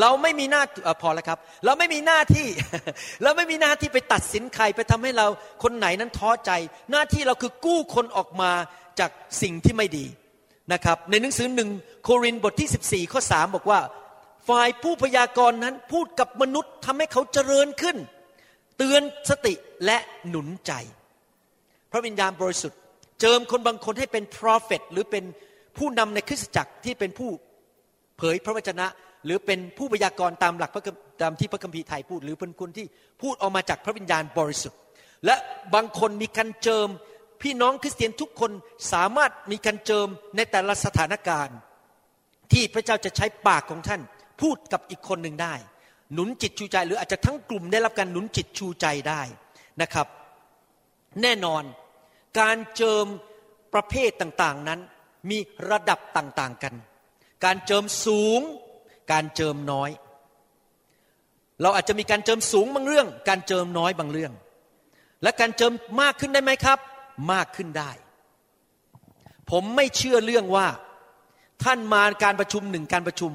[0.00, 2.48] เราไม่มีหน้าอพอแล้วครับ เราไม่มีหน้าที่
[3.22, 5.26] เราไม่มีหน้าที่ไปตัดสินใครไปทำให้เรา
[5.62, 6.50] คนไหนนั้นท้อใจ
[6.90, 8.52] หน้าที่เราคือกู้คนออกมา
[8.98, 9.10] จาก
[9.42, 10.06] สิ่งที่ไม่ดี
[10.72, 11.70] นะครับ ในหนังสือหนึ่ง
[12.04, 13.80] โครินบทที่ 14ข้อ3บอกว่า
[14.48, 17.96] ฝ่ายผู้พยากรณ์นั้นพูดกับมนุษย์ทำให้เขาเจริญขึ้น
[18.78, 19.54] เตือนสติ
[19.84, 20.72] และหนุนใจ
[21.90, 22.78] พระวิญญาณบริสุทธิ์
[23.20, 25.24] เจิมคนบางคนให้เป็น prophet หรือเป็น
[25.78, 27.30] ผู้นำในคริสตจักรที่เป็นผู้
[28.18, 28.86] เผยพระวจนะ
[29.24, 30.82] หรือเป็นผู้พยากรณ์ตามหลักพระ
[31.22, 32.86] ตามที่พระคัมภีร์ไทยพูด หรือเป็นคนที่
[33.22, 34.78] พูดออกมาจากพระวิญญาณบริสุทธิ์
[35.26, 35.36] และ
[35.74, 36.88] บางคนมีการเจิม
[37.42, 38.50] พี่น้องคริสเตียนทุกคน
[38.92, 41.56] สามารถมีการเจิมในแต่ละสถานการณ์
[42.52, 44.00] ที่พระเจ้าจะใช้ปากของท่าน
[44.40, 45.54] พูดกับอีกคนหนึ่งได้
[46.12, 49.22] หนุนจิตชูใจ หรืออาจจะทั้งกลุ่มได้รับการหนุนจิตชูใจได้
[49.82, 50.06] นะครับ
[51.22, 51.62] แน่นอน
[52.40, 53.06] การเจิม
[53.74, 54.80] ประเภทต่างๆนั้น
[55.30, 55.38] มี
[55.70, 56.74] ระดับต่างๆกัน
[57.44, 58.40] การเจิมสูง
[59.12, 59.90] การเจิมน้อย
[61.62, 64.32] เราอาจจะมีการเจิมสูงบางเรื่อง การเจิมน้อยบางเรื่อง
[65.22, 66.78] และการเจิมมากขึ้นได้ไหมครับ
[67.32, 67.90] มากขึ้นได้
[69.50, 70.66] ผมไม่เชื่อเรื่องว่า
[71.64, 73.32] ท่านมาการประชุมหนึ่งการประชุม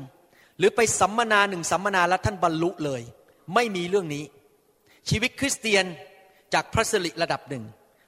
[0.57, 3.01] หรือไปสัมมนาหนึ่งสัมมนาแล้วท่านบรรลุเลย
[3.55, 4.23] ไม่มีเรื่องนี้
[5.09, 5.85] ชีวิตคริสเตียน
[6.53, 7.63] จากพระสิริระดับหนึ่ง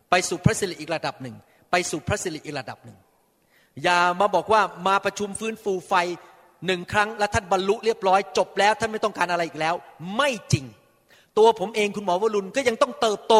[0.09, 1.35] ไปสู่พระสิริอีกระดับหนึ่ง
[1.71, 2.97] ไปสู่พระสิริอีกระดับหนึ่ง
[3.83, 5.93] อย่ามาบอกว่ามาประชุมฟื้นฟูไฟ
[6.65, 9.75] หนึ่งครั้งแล้วท่านบรรลุเรียบร้อยจบแล้ว ท่านไม่ต้องการอะไรอีกแล้ว
[10.17, 10.65] ไม่จริง
[11.37, 13.35] ตัวผมเองคุณหมอวรุณก็ยังต้องเติบโต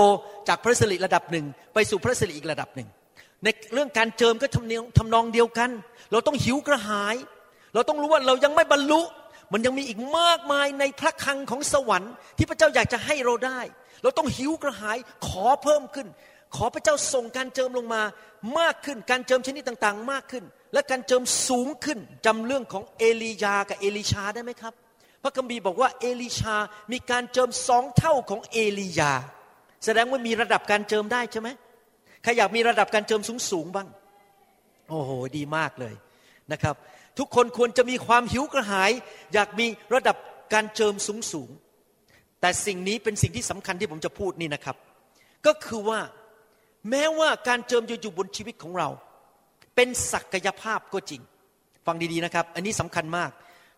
[0.48, 2.88] จากพระสิริระดับหนึ่งไปสู่พระสิริอีกระดับหนึ่ง
[3.44, 5.70] ในเรื่องการเจิมก็ทำทำนองเดียวกัน
[6.12, 7.16] เราต้องหิวกระหาย
[7.74, 9.02] เราต้องรู้ว่าเรายังไม่บรรลุ
[9.54, 13.60] มันยังมีอีกมากมายในพระคังของสวรรค์ที่พระเจ้าอยากจะให้เราได้
[14.04, 16.08] เราต้องหิวกระหายขอเพิ่มขึ้น
[16.56, 18.02] ขอพระเจ้าส่งการเจิมลงมา
[18.60, 24.74] มากขึ้น การเจิมชนิดต่างๆ มากขึ้น และการเจิมสูงขึ้นจำเรื่องของเอลียากับเอลิชาได้ไหมครับ
[25.24, 26.56] พระคัมภีร์บอกว่าเอลิชา
[26.92, 29.12] มีการเจิมสองเท่าของเอลียา
[29.86, 31.50] แสดงว่ามีระดับการเจิมได้ใช่ไหม
[32.24, 33.88] ใครอยากมีระดับการเจิมสูงๆบ้าง
[34.90, 35.94] โอ้โห ดีมากเลย
[36.52, 36.76] นะครับ
[37.20, 38.92] ทุกคนควรจะมีความหิวกระหาย
[39.34, 40.18] อยากมีระดับ
[40.54, 40.94] การเจิม
[41.34, 44.76] สูงๆแต่สิ่งนี้เป็นสิ่งที่สำคัญที่ผมจะพูดนี่นะครับ
[45.46, 46.00] ก็คือว่า
[46.90, 48.90] แม้ว่าการเจิมจะอยู่บนชีวิตของเรา
[49.76, 51.22] เป็นศักยภาพก็จริง
[51.86, 53.32] ฟังดีๆนะครับ อันนี้สำคัญมาก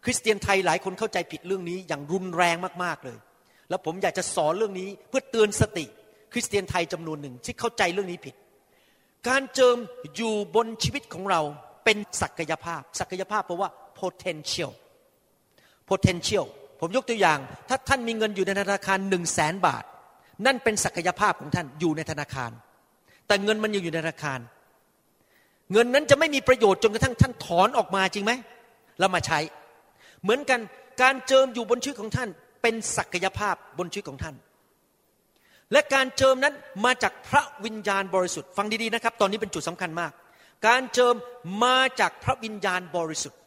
[0.03, 3.17] คริสเตียนไทยหลายคนเข้าใจผิดเรื่องนี้อย่างรุนแรงมากๆเลย
[3.69, 5.85] แล้วผมอยากจะสอนเรื่องนี้เพื่อเตือนสติ
[6.33, 8.35] คริสเตียนไทยจำนวนหนึ่งที่เข้าใจเรื่องนี้ผิด
[9.27, 9.77] การเจิม
[10.15, 11.41] อยู่บนชีวิตของเรา
[11.85, 14.71] เป็นศักยภาพ ศักยภาพเพราะว่า potential
[15.89, 16.45] potential
[16.79, 17.39] ผมยกตัวอย่าง
[17.69, 19.83] ถ้าท่านมีเงินอยู่ในธนาคารหนึ่งแสนบาท
[20.45, 22.51] นั่นเป็นศักยภาพของท่านอยู่ในธนาคาร
[23.27, 24.39] แต่เงินมันยังอยู่ในธนาคาร
[25.71, 28.31] เงินนั้นจะไม่มีประโยชน์จนกระทั่งท่านถอนออกมาจริงไหม
[28.99, 29.39] แล้วมาใช้
[30.23, 30.59] เหมือนกัน
[31.01, 32.29] การเจิมอยู่บนชีวิตของท่าน
[32.61, 34.35] เป็นศักยภาพบนชีวิตของท่าน
[35.71, 36.53] และการเจิมนั้น
[36.85, 40.11] มาจากพระวิญญาณบริสุทธิ์ฟังดีๆนะครับ ตอนนี้เป็นจุดสำคัญมาก
[40.67, 41.15] การเจิม
[41.63, 43.39] มาจากพระวิญญาณบริสุทธิ์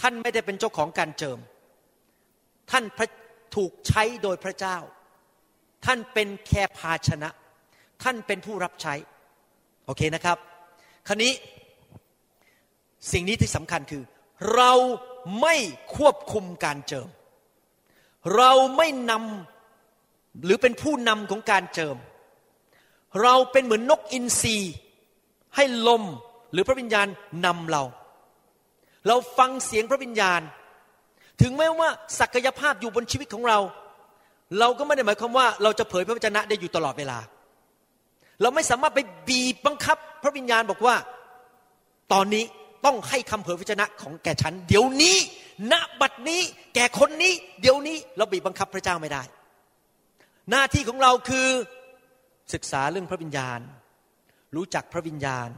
[0.00, 1.38] ท่านไม่ได้เป็นเจ้าของการเจิม
[2.70, 2.84] ท่าน
[3.56, 4.76] ถูกใช้โดยพระเจ้า
[5.84, 7.28] ท่านเป็นแค่ภาชนะ
[8.02, 8.94] ท่านเป็นผู้รับใช้
[9.86, 10.38] โอเคนะครับ
[11.08, 11.32] ครนี้
[13.12, 14.02] สิ่งนี้ที่สำคัญคือ
[14.54, 14.72] เรา
[15.40, 15.56] ไม่
[15.96, 17.08] ควบคุมการเจิม
[18.36, 21.96] เราไม่นำหรือเป็นผู้นำของการเจิม
[23.22, 24.56] เราเป็นเหมือนนกอินทรี
[25.56, 26.02] ให้ลม
[26.52, 27.06] หรือพระวิญญาณ
[27.46, 27.82] นำเรา
[29.08, 30.40] เราฟังเสียงพระวิญญาณ
[31.40, 31.88] ถึงแม้ว่า
[32.20, 33.58] ศักยภาพอยู่บนชีวิตของเรา
[34.58, 37.18] เราก็ไม่ได้หมายความว่า เราจะเผยพระวจนะได้อยู่ตลอดเวลา
[38.42, 40.96] เราไม่สามารถไปบีบบังคับ พระวิญญาณบอกว่า
[42.12, 42.44] ตอนนี้
[42.84, 45.16] ต้องให้คำเผยพระวจนะของแก่ฉัน เดี๋ยวนี้
[45.72, 46.40] ณบัดนี้
[46.74, 49.22] แก่คนนี้ เดี๋ยวนี้เราบีบบังคับพระเจ้าไม่ได้
[50.50, 51.48] หน้าที่ของเราคือ
[52.54, 53.60] ศึกษาเรื่องพระวิญญาณ
[54.56, 55.48] รู้จักพระวิญญาณ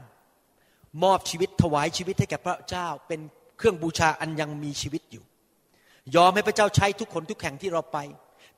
[1.04, 3.20] มอบชีวิตถวายชีวิตให้แก่พระเจ้า เป็น
[3.58, 5.24] เครื่องบูชาอันยังมีชีวิตอยู่
[6.16, 7.98] ยอมให้พระเจ้าใช้ทุกคนทุกแห่งที่เราไป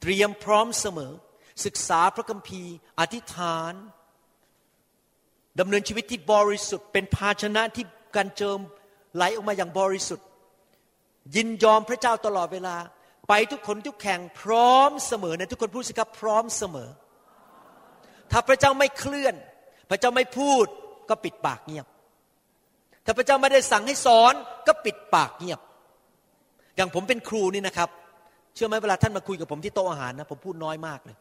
[0.01, 1.13] เตรียมพร้อมเสมอ
[1.65, 3.73] ศึกษาพระคัมภีร์ อธิษฐาน
[5.61, 7.85] ดำเนินชีวิตที่บริสุทธิ์ เป็นภาชนะที่
[8.17, 8.59] การเจิม
[9.15, 10.27] ไหลออกมาอย่างบริสุทธิ์
[11.37, 12.77] ยินยอมพระเจ้าตลอดเวลา
[13.29, 16.89] ไปทุกคนทุกแข่งพร้อมเสมอในทุกคนพูดสิครับพร้อมเสมอ
[18.31, 19.35] ถ้าพระเจ้าไม่เคลื่อน
[19.91, 20.67] พระเจ้าไม่พูด
[21.09, 21.87] ก็ปิดปากเงียบ
[23.05, 24.35] ถ้าพระเจ้าไม่ได้สั่งให้สอน
[24.67, 25.61] ก็ปิดปากเงียบ
[26.77, 27.89] อย่างผมเป็นครูนี่นะครับ
[28.55, 31.17] เชื่อไหมเวลาท่านมาคุยกับผมที่โต๊ะอาหารนะผมพูดน้อยมากเลย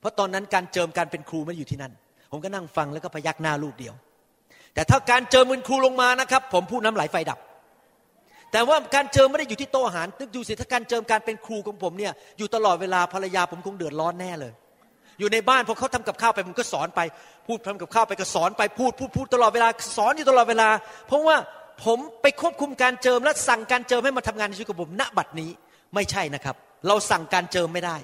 [0.00, 1.92] เพราะตอนนั้นการเจิมการเป็นครูไม่อยู่ที่นั่น
[2.30, 3.94] ผมก็นั่งฟังแล้วก็พยักหน้าลูกเดียว
[4.74, 7.38] แต่ถ้าการเจิมเป็นครูลงมานะครับ ผมพูดน้ำไหลไฟดับ
[8.52, 14.52] แต่ว่าการเจิมไม่ได้อยู่ที่โต๊ะอาหารนึกดูสิถ้าการเจิมการเป็นครูของผมเนี่ยอยู่ตลอดเวลาภรรยาผมคงเดือดร้อนแน่เลย
[15.18, 17.00] อยู่ในบ้านพอเขาทำกับข้าวไปผมก็สอนไป
[17.46, 20.68] พูดทำกับข้าวไปก็สอนไปพูดพูดพูดตลอดเวลาสอนอยู่ตลอดเวลา
[21.06, 21.36] เพราะว่า
[21.84, 25.50] ผมไปควบคุมการเจิมและสั่งการเจิมให้มาทำงานในชีวิตของผมณบัดนี้
[25.94, 26.56] ไม่ใช่นะครับ
[26.88, 27.96] เราสั่งการเจิมไม่ได้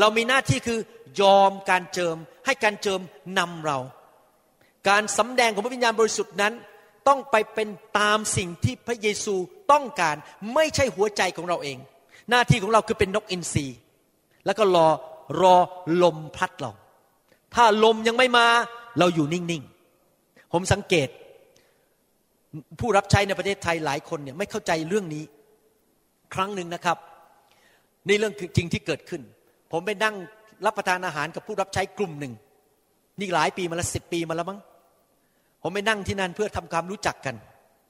[0.00, 0.78] เรามีหน้าที่คือ
[1.20, 3.00] ยอมการเจิม ให้การเจิม
[3.38, 3.78] นำเรา
[4.88, 6.54] การสำแดงของพระวิญญาณบริสุทธิ์นั้น
[7.08, 9.34] ต้องไปเป็นตามสิ่งที่พระเยซู
[9.72, 10.16] ต้องการ
[10.54, 11.78] ไม่ใช่หัวใจของเราเอง
[12.30, 13.66] หน้าที่ของเราคือเป็นนกอินทรี
[14.46, 14.88] แล้วก็รอ
[15.40, 15.56] รอ
[16.02, 16.72] ลมพัดเรา
[17.54, 18.46] ถ้าลมยังไม่มา
[18.98, 21.08] เราอยู่นิ่งๆ ผมสังเกต
[22.80, 25.24] ผู้รับใช้ในประเทศไทยหลายคนเนี่ยไม่เข้าใจเรื่องนี้
[26.34, 26.98] ครั้งหนึ่งนะครับ
[28.08, 29.22] นี่เรื่องจริงที่เกิดขึ้น
[29.74, 30.14] ผมไปนั่ง
[30.66, 32.32] รับประทานอาหารกับผู้รับใช้กลุ่มหนึ่ง
[33.20, 34.60] นี่หลายปีมาแล้วสิบปีมาแล้วมั้ง
[35.62, 37.34] ผมไปนั่งที่นั่นเพื่อทำความรู้จักกัน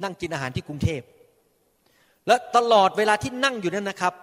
[0.03, 1.03] นั่งกินอาหารที่กรุงเทพ
[2.27, 4.14] และตลอดเวลาที่นั่งอยู่นั้นนะครับ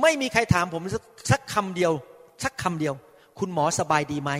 [0.00, 0.82] ไม่มีใครถามผม
[1.30, 1.92] สักคำเดียว
[2.44, 2.94] สักคำเดียว
[3.38, 4.32] คุณหมอสบายดีไหม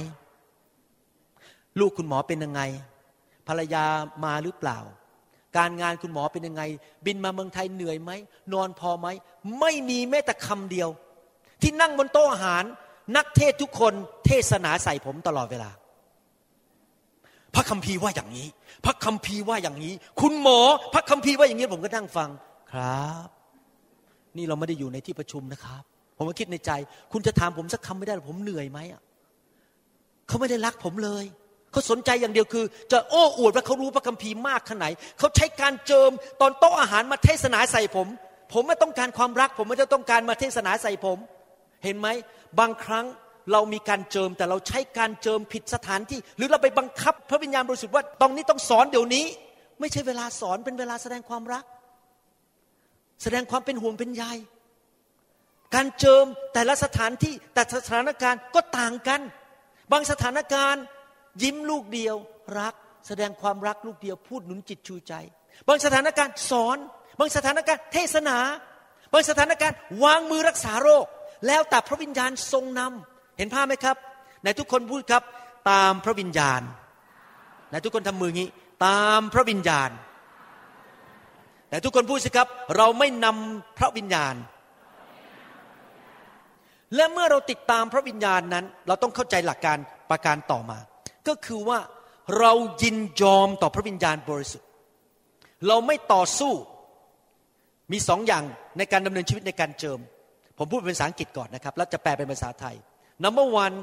[1.78, 2.60] ลูกคุณหมอเป็นยังไง
[3.48, 3.84] ภรรยา
[4.24, 4.78] มาหรือเปล่า
[5.56, 6.62] การงานคุณหมอเป็นยังไง
[7.06, 8.10] บินมาเมืองไทยเหนื่อยไหม
[8.52, 9.06] นอนพอไหม
[9.60, 10.90] ไม่มีแม้แต่คำเดียว
[11.62, 12.64] ที่นั่งบนโต๊ะอาหาร
[13.16, 13.92] นักเทศทุกคน
[14.26, 15.70] เทศนาใส่ผมตลอดเวลา
[17.54, 18.46] พระคัมภีร์ว่าอย่างนี้
[18.84, 20.60] พระคัมภีร์ว่าอย่างนี้ คุณหมอ
[20.94, 22.28] พระคัมภีร์ว่าอย่างนี้ผมก็นั่งฟัง
[22.72, 23.28] ครับ
[24.36, 25.82] นี่เราไม่ได้อยู่ในที่ประชุมนะครับ
[26.16, 26.70] ผมก็คิดในใจ
[27.12, 29.02] คุณจะถามผมสักคำไม่ได้ผมเหนื่อยไหมอะ
[30.28, 31.24] เขาไม่ได้รักผมเลย
[31.70, 34.86] เขาสนใจอย่างเดียวคือ จะโอ้อวดว่าเขารู้พระคัมภีร์มากขนาดไหน
[35.18, 38.08] เขาใช้การเจิมตอนโต๊ะอาหารมาเทศนาใส่ผม
[38.52, 41.18] ผมไม่ต้องการความรัก ผมไม่ได้ต้องการมาเทศนาใส่ผม
[41.84, 42.08] เห็นไหม
[42.60, 43.06] บางครั้ง
[43.52, 49.26] เรามีการเจิมแต่เราใช้การเจิมผิดสถานที่ หรือเราไปบังคับ พระวิญญาณบริสุทธิ์ว่าตรงนี้ต้องสอนเดี๋ยวนี้
[49.80, 51.64] ไม่ใช่เวลาสอนเป็นเวลาแสดงความรัก
[53.22, 54.24] แสดงความเป็นห่วงเป็นใย
[55.74, 59.20] การเจิมแต่ละสถานที่แต่สถานการณ์ก็ต่างกัน
[59.92, 60.82] บางสถานการณ์
[61.42, 62.16] ยิ้มลูกเดียว
[62.60, 62.74] รัก
[63.08, 65.12] แสดงความรักลูกเดียว พูดหนุนจิตชูใจ
[65.68, 66.78] บางสถานการณ์สอน
[67.18, 68.38] บางสถานการณ์เทศนา
[69.12, 71.06] บางสถานการณ์วางมือรักษาโรค
[71.46, 73.96] แล้วแต่พระวิญญาณทรงนำเห็นภาพไหมครับ
[74.44, 75.22] ในทุกคนพูดครับ
[75.70, 76.62] ตามพระวิญญาณ
[77.70, 78.48] ในทุกคนทำมืองี้
[78.86, 79.90] ตามพระวิญญาณ
[81.68, 84.34] แต่ทุกคนพูดสิครับ เราไม่นำพระวิญญาณ
[86.96, 89.78] และเมื่อเราติดตามพระวิญญาณนั้น เราต้องเข้าใจหลักการ
[90.10, 90.78] ประการต่อมา
[91.28, 91.78] ก็คือว่า
[92.38, 94.68] เรายินยอมต่อพระวิญญาณบริสุทธิ์
[95.68, 96.52] เราไม่ต่อสู้
[97.92, 98.44] มีสองอย่าง
[98.78, 100.00] ในการดำเนินชีวิตในการเจิม
[100.58, 102.74] ผมพูดเป็นภาษาอังกฤษก่อนนะครับ แล้วจะแปลเป็นภาษาไทย
[103.24, 103.74] number one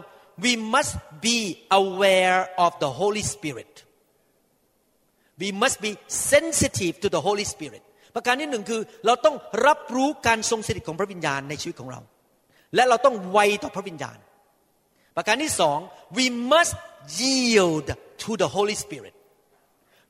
[0.43, 0.95] we must
[1.27, 1.39] be
[1.81, 3.73] aware of the Holy Spirit
[5.41, 5.91] we must be
[6.33, 7.83] sensitive to the Holy Spirit
[8.15, 9.35] ประการที่หนึ่งคือเราต้อง
[9.67, 11.99] รับรู้การทรงสถิตของพระวิญญาณในชีวิตของเรา
[12.75, 14.17] และเราต้องไวต่อพระวิญญาณ
[15.17, 15.77] ประการที่สอง
[16.17, 16.73] we must
[17.21, 17.87] yield
[18.23, 19.15] to the Holy Spirit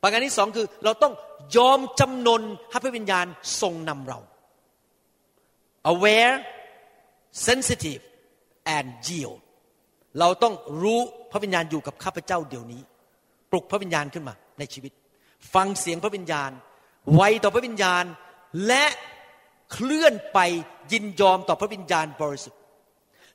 [0.02, 1.13] ประการที่สองคือเราต้อง
[1.58, 3.26] ยอมจำนนให้พระวิญญาณ
[3.62, 4.19] ทรงนำเรา
[5.91, 6.36] aware
[7.48, 8.02] sensitive
[8.76, 9.39] and yield
[10.20, 11.00] เราต้องรู้
[11.32, 12.82] พระวิญญาณอยู่กับข้าพเจ้าเดี๋ยวนี้
[13.52, 14.91] ปลุกพระวิญญาณขึ้นมาในชีวิต
[15.54, 16.52] ฟังเสียงพระวิญญาณ
[17.15, 18.04] ไวต่อพระวิญญาณ
[18.67, 18.86] และ
[19.72, 20.39] เคลื่อนไป
[20.91, 22.60] ยินยอมต่อพระวิญญาณบริสุทธิ์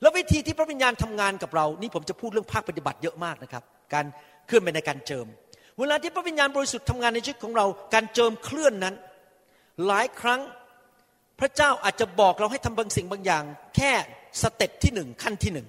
[0.00, 3.62] แล้ววิธีที่พระวิญญาณทำงานกับเรา นี่ผมจะพูดเรื่องภาคปฏิบัติเยอะมากนะครับ
[3.94, 4.06] การ
[4.46, 5.26] เคลื่อนไปในการเจิม
[5.78, 8.94] เวลาที่พระวิญญาณบริสุทธิ์ทำงานในชีวิตของเรา การเจิมเคลื่อนนั้น
[9.86, 10.40] หลายครั้ง
[11.40, 13.44] พระเจ้าอาจจะบอกเราให้ทำบางสิ่งบางอย่าง
[13.76, 13.92] แค่
[14.42, 15.66] step ที่หนึ่งขั้นที่หนึ่ง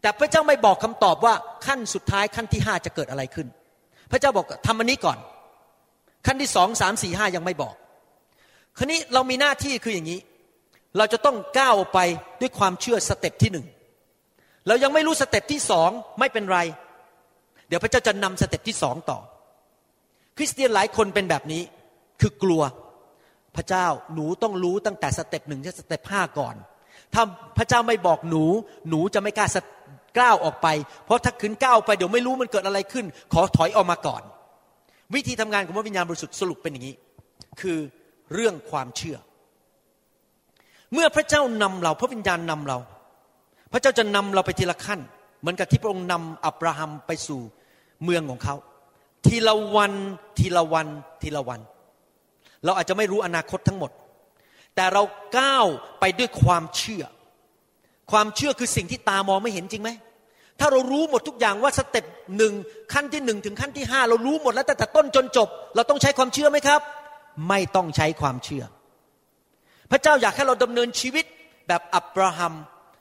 [0.00, 1.34] แต่พระเจ้าไม่บอกคำตอบว่า
[1.66, 3.46] ขั้นสุดท้ายขั้นที่ห้าจะเกิดอะไรขึ้น
[4.10, 5.18] พระเจ้าบอกทำอันนี้ก่อน
[6.26, 7.74] ขั้นที่สองสามสี่ห้ายังไม่บอก
[8.78, 10.20] คราวนี้เรามีหน้าที่คืออย่างนี้
[10.98, 11.98] เราจะต้องก้าวไป
[12.40, 13.66] ด้วยความเชื่อ step ที่หนึ่ง
[14.68, 16.58] เรายังไม่รู้ step ที่สองไม่เป็นไร
[17.68, 19.18] เดี๋ยวพระเจ้าจะนำ step ที่สองต่อ
[20.36, 21.62] คริสเตียนหลายคนเป็นแบบนี้
[22.20, 22.62] คือกลัว
[23.56, 26.54] พระเจ้าหนูต้องรู้ตั้งแต่ step หนึ่งถึง step ห้าก่อน
[27.14, 27.22] ถ้า
[27.58, 28.44] พระเจ้าไม่บอกหนู
[28.88, 29.46] หนูจะไม่กล้า
[30.18, 30.68] ก้าวออกไป
[31.04, 34.22] เพราะถ้าขืนก้าวไปเดี๋ยวไม่รู้มันเกิดอะไรขึ้น ขอถอยออกมาก่อน
[35.14, 36.94] วิธีทำงานของพระวิญญาณบริสุทธิ์สรุปเป็นอย่างนี้
[37.60, 37.78] คือ
[38.34, 39.16] เรื่องความเชื่อ
[40.92, 42.78] เมื่อพระเจ้านำเราพระวิญญาณนำเรา
[43.72, 45.00] พระเจ้าจะนำเราไปทีละขั้น
[45.40, 47.40] เหมือนกับที่พระองค์นำอับราฮัมไปสู่
[48.04, 48.56] เมืองของเขา
[49.26, 49.92] ทีละวัน
[50.38, 50.88] ทีละวัน
[51.22, 51.60] ทีละวัน
[52.64, 53.90] เราอาจจะไม่รู้อนาคตทั้งหมด
[54.76, 55.02] แต่เรา
[55.38, 55.66] ก้าว
[56.00, 57.04] ไปด้วยความเชื่อ
[58.12, 59.90] ความเชื่อคือสิ่งที่ตามองไม่เห็นจริงไหม
[60.60, 62.04] ถ้าเรารู้หมดทุกอย่างว่าสเต็ป
[62.36, 62.52] หนึ่ง
[62.92, 66.80] ขั้นที่หนึ่งถึงขั้นที่ห้าเรารู้หมดแล้วแต่ต้นจนจบ เราต้องใช้ความเชื่อไหมครับ
[67.48, 68.64] ไม่ต้องใช้ความเชื่อ
[69.90, 71.24] พระเจ้าอยากให้เราดำเนินชีวิต
[71.68, 72.54] แบบอับราฮัม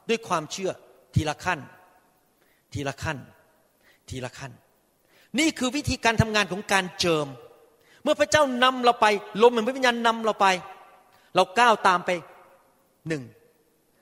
[0.09, 0.71] ด้วยความเชื่อ
[1.15, 1.59] ทีละขั้น
[2.73, 3.17] ทีละขั้น
[4.09, 4.51] ทีละขั้น
[5.39, 7.27] นี่คือวิธีการทำงานของการเจิม
[8.03, 9.05] เมื่อพระเจ้านำเราไป
[9.43, 10.47] ลมแห่งพระวิญญาณนำเราไป
[11.35, 12.09] เราก้าวตามไป
[13.07, 13.23] หนึ่ง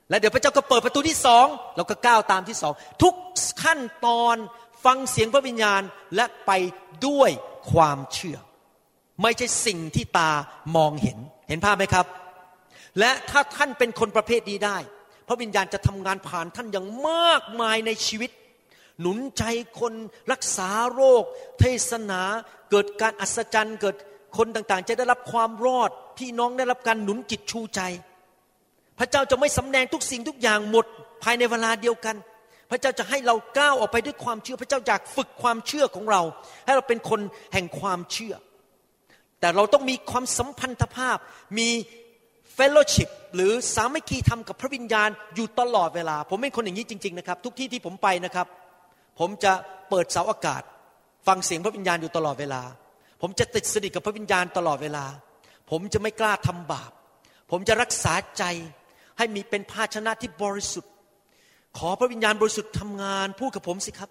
[0.10, 3.16] และเดี๋ยวพระเจ้าก็เปิดประตูที่สองเราก็ก้าวตามที่สองทุก
[3.64, 4.36] ขั้นตอน
[4.86, 5.82] ฟังเสียงพระวิญญาณ
[6.16, 6.52] และไป
[7.08, 7.30] ด้วย
[7.72, 8.38] ความเชื่อ
[9.22, 10.32] ไม่ใช่สิ่งที่ตา
[10.76, 11.18] มองเห็น
[11.50, 12.06] เห็นภาพไหมครับ
[13.00, 14.78] และถ้าท่านเป็นคนประเภทนี้ได้
[15.28, 18.32] พระวิญญาณจะทำงานผ่านท่านอย่างมากมายในชีวิต
[19.02, 19.44] หนุนใจ
[19.80, 19.94] คน
[20.32, 21.24] รักษาโรค
[21.60, 22.22] เทศนา
[22.72, 23.96] เกิดการอัศจรรย์ เกิด
[24.38, 27.82] คนต่างๆ จะได้รับความรอด พี่น้องได้รับการหนุนจิตชูใจ
[29.00, 30.86] พระเจ้าจะไม่สำแดงทุกสิ่งทุกอย่างหมด
[31.24, 32.16] ภายในเวลาเดียวกัน
[32.70, 36.22] พระเจ้าจะให้เราก้าวออกไปด้วยความเชื่อ พระเจ้าอยากฝึกความเชื่อของเรา
[36.66, 37.22] ให้เราเป็นคน
[37.54, 38.34] แห่งความเชื่อ
[39.40, 41.18] แต่เราต้องมีความสัมพันธภาพ
[41.58, 41.70] มี
[42.54, 48.48] fellowship หรือสามัคคีธรรมกับพระวิญญาณอยู่ตลอดเวลา ผมเป็นคนอย่างนี้จริง ๆนะครับ ทุกที่ที่ผมไปนะครับ
[49.20, 49.54] ผมจะ
[49.90, 50.64] เปิดเสาอากาศ
[51.28, 52.62] ฟังเสียงพระวิญญาณอยู่ตลอดเวลา
[53.22, 55.06] ผมจะติดสนิทกับพระวิญญาณตลอดเวลา
[55.72, 56.92] ผมจะไม่กล้าทำบาป
[57.52, 58.44] ผมจะรักษาใจ
[59.18, 60.92] ให้มีเป็นภาชนะที่บริสุทธิ์
[61.78, 64.10] ขอพระวิญญาณบริสุทธิ์ทำงานพูดกับผมสิครับ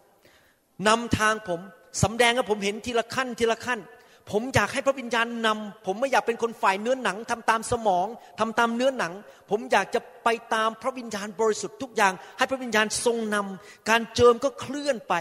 [0.88, 1.60] นำทางผม
[2.02, 3.80] สำแดงให้ผมเห็นทีละขั้นทีละขั้น
[4.30, 8.06] ผมอยากให้พระวิญญาณนำผมไม่อยากเป็นคนฝ่ายเนื้อหนังทำตามสมอง
[8.40, 9.12] ทำตามเนื้อหนัง
[9.50, 15.14] ผมอยากจะไปตามพระวิญญาณบริสุทธิ์ทุกอย่าง ให้พระวิญญาณทรงนำการเจิมก็เคลื่อนไป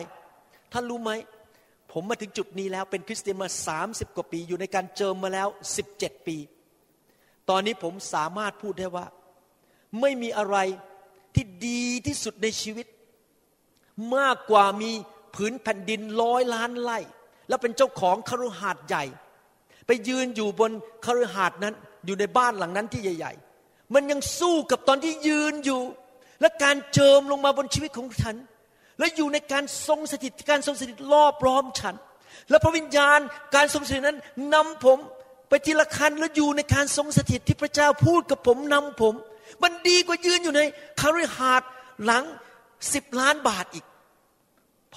[0.73, 1.11] ท่านรู้ไหม
[1.91, 6.37] ผมมาถึงจุดนี้แล้วเป็นคริสเตียนมาสามสิบกว่าปี อยู่ในการเจิมมาแล้วสิบเจ็ดปี
[7.49, 9.05] ตอนนี้ผมสามารถพูดได้ว่า
[10.01, 10.57] ไม่มีอะไร
[11.35, 12.87] ที่ดีที่สุดในชีวิต
[14.15, 14.91] มากกว่ามี
[15.35, 16.99] ผืนแผ่นดินร้อยล้านไร่
[17.47, 19.03] แล้วเป็นเจ้าของคฤหาสน์ใหญ่
[19.87, 20.71] ไปยืนอยู่บน
[21.05, 21.73] คฤหาสน์นั้น
[22.05, 23.33] อยู่ในบ้านหลังนั้นที่ใหญ่
[23.63, 25.81] ๆ มันยังสู้กับตอนที่ยืนอยู่
[26.41, 28.35] และการเจิมลงมาบนชีวิตของฉัน
[28.99, 31.95] และอยู่ในการทรงสถิตการทรงสถิตรอบร้อมฉัน
[32.49, 33.19] และพระวิญญาณ
[33.55, 34.19] การทรงสถิตนั้น
[34.53, 34.97] นำผม
[35.49, 39.13] ไปทีละคันแล้วอยู่ในการทรงสถิตที่พระเจ้าพูดกับผมนำผม
[39.63, 40.61] มันดีกว่ายืนอยู่ใน
[41.01, 41.69] คฤหาสน์
[42.05, 42.23] หลัง
[42.93, 43.85] สิบล้านบาทอีก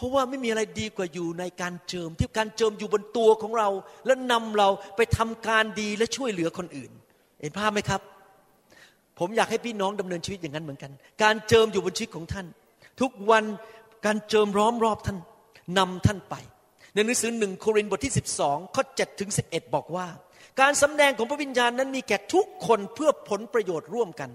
[0.01, 3.69] ราะว่าไม่มีอะไรดีกว่าอยู่ในการเจิม ที่การเจิมอยู่บนตัวของเรา
[4.07, 6.91] และนำเราไปทำการดีและช่วยเหลือคนอื่น
[7.41, 8.01] เห็นภาพไหมครับ
[9.19, 12.47] ผมอยากให้พี่น้องดำเนินชีวิตอย่างนั้นเหมือนกัน การเจิมอยู่บนชีวิตของท่าน
[13.01, 13.45] ทุกวัน
[14.07, 15.19] การเจิมร้อมรอบท่าน
[15.79, 16.35] นำท่านไป
[16.95, 20.07] ในหนังสือหนึ่งโครินธ์บทที่ 12ข้อ7ถึง11 บอกว่า
[20.61, 24.31] การสำแดงของพระวิญญาณนั้นมีแก่ทุกคนเพื่อผลประโยชน์ร่วมกัน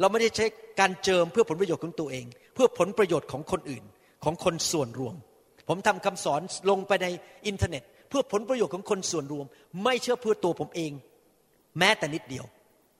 [0.00, 0.46] เราไม่ได้ใช้
[0.80, 3.84] การเจิมเพื่อผลประโยชน์ของตัวเอง เพื่อผลประโยชน์ของคนอื่น
[4.24, 5.14] ของคนส่วนรวม
[5.68, 7.06] ผมทำคำสอนลงไปใน
[7.46, 9.46] อินเทอร์เน็ต เพื่อผลประโยชน์ของคนส่วนรวม
[9.84, 10.92] ไม่เชื่อเพื่อตัวผมเอง
[11.78, 12.44] แม้แต่นิดเดียว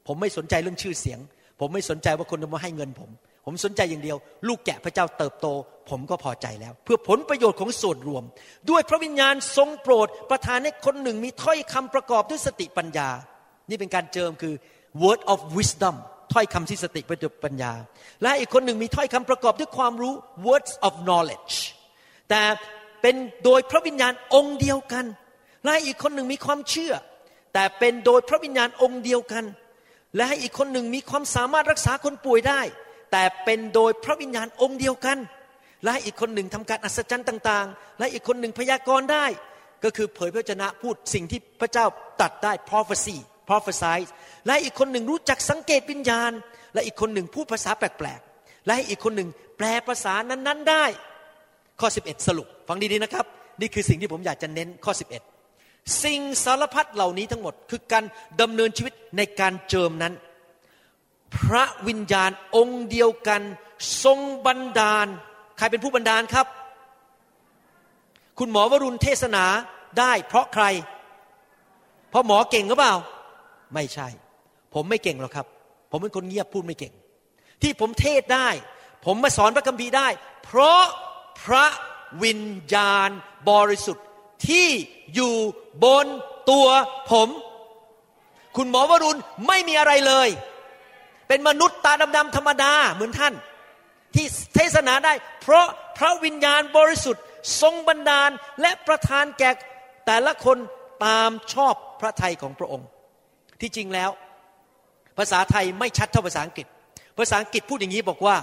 [0.07, 1.19] ผมไม่สนใจเรื่องชื่อเสียง
[1.61, 3.11] ผมไม่สนใจว่าคนจะมาให้เงินผม
[3.45, 4.17] ผมสนใจอย่างเดียว
[4.49, 5.47] ลูกแกะพระเจ้าเติบโต
[5.91, 8.23] ผมก็พอใจแล้ว เพื่อผลประโยชน์ของส่วนรวม
[8.71, 13.09] ด้วยพระวิญญาณทรงโปรดประทานให้คนหนึ่งมีถ้อยคำประกอบด้วยสติปัญญา
[13.69, 14.55] นี่เป็นการเจิมคือ
[15.03, 15.97] word of wisdom
[16.33, 17.01] ถ้อยคำที่สติ
[17.45, 17.73] ปัญญา
[18.23, 20.15] และอีกคนหนึ่งมีถ้อยคำประกอบด้วยความรู้
[20.47, 21.55] words of knowledge
[22.31, 22.43] แต่
[23.03, 25.05] เป็นโดยพระวิญญาณองค์เดียวกัน
[25.65, 26.95] และอีกคนหนึ่งมีความเชื่อ
[27.55, 29.45] แต่เป็นโดยพระวิญญาณองค์เดียวกัน
[30.17, 32.61] และให้อีกคนหนึ่งมีความสามารถรักษาคนป่วยได้
[33.13, 35.19] แต่เป็นโดยพระวิญญาณองค์เดียวกัน
[35.85, 39.27] และอีกคนหนึ่งทำการอัศจรรย์ต่าง ๆ และอีกคนหนึ่งพยากรณ์ได้
[39.85, 41.87] ก็คือเผยพระชนะพูดสิ่งที่พระเจ้า
[42.21, 43.17] ตัดได้ prophecy
[43.49, 43.99] prophesy
[44.47, 46.33] และอีกคนหนึ่งรู้จักสังเกตวิญญาณ
[46.75, 50.85] และอีกคนหนึ่งพูดภาษาแปลกๆ และอีกคนหนึ่งแปลภาษานั้นๆได้
[51.81, 53.27] ข้อ 11 สรุป ฟังดีๆนะครับ
[53.61, 54.93] นี่คือสิ่งที่ผมอยากจะเน้นข้อ
[55.45, 58.05] 11 สิ่งสารพัดเหล่านี้ทั้งหมดคือการ
[58.41, 60.15] ดำเนินชีวิตในการเจิมนั้น
[61.37, 63.43] พระวิญญาณองค์เดียวกัน
[64.05, 65.07] ทรงบันดาล
[65.59, 66.47] ใครเป็นผู้บันดาลครับ
[68.39, 69.45] คุณหมอวรุณเทศนา
[69.99, 70.65] ได้เพราะใคร
[72.11, 72.95] เพราะหมอเก่งหรือเปล่า
[73.75, 74.09] ไม่ใช่
[74.75, 75.47] ผมไม่เก่งหรอกครับ
[75.91, 76.95] ผมเป็นคนเงียบพูดไม่เก่ง
[77.63, 78.49] ที่ผมเทศได้
[79.07, 80.09] ผมมาสอนพระคัมภีร์ได้
[80.45, 80.83] เพราะ
[81.43, 81.67] พระ
[82.25, 82.43] วิญ
[82.75, 83.11] ญาณ
[83.51, 84.07] บริสุทธิ์
[84.49, 84.69] ที่
[85.15, 85.35] อยู่
[85.85, 86.07] บน
[86.51, 86.69] ตัว
[87.11, 87.29] ผม
[88.57, 90.29] คุณหมอวรุณไม่มีอะไรเลย
[91.29, 93.35] เป็นมนุษย์ตาดำๆธรรมดาเหมือนท่าน
[94.15, 95.67] ที่เทศนาได้ เพราะ
[95.99, 97.23] พระวิญญาณบริสุทธิ์
[97.61, 99.51] ทรงบันดาลและประทานแก่
[100.07, 100.59] แต่ละคน
[101.07, 102.89] ตามชอบพระทัยของพระองค์
[103.61, 104.11] ที่จริงแล้ว
[105.19, 106.67] ภาษาไทยไม่ชัดเท่าภาษาอังกฤษ
[107.19, 108.37] ภาษาอังกฤษพูดอย่างนี้บอกว่า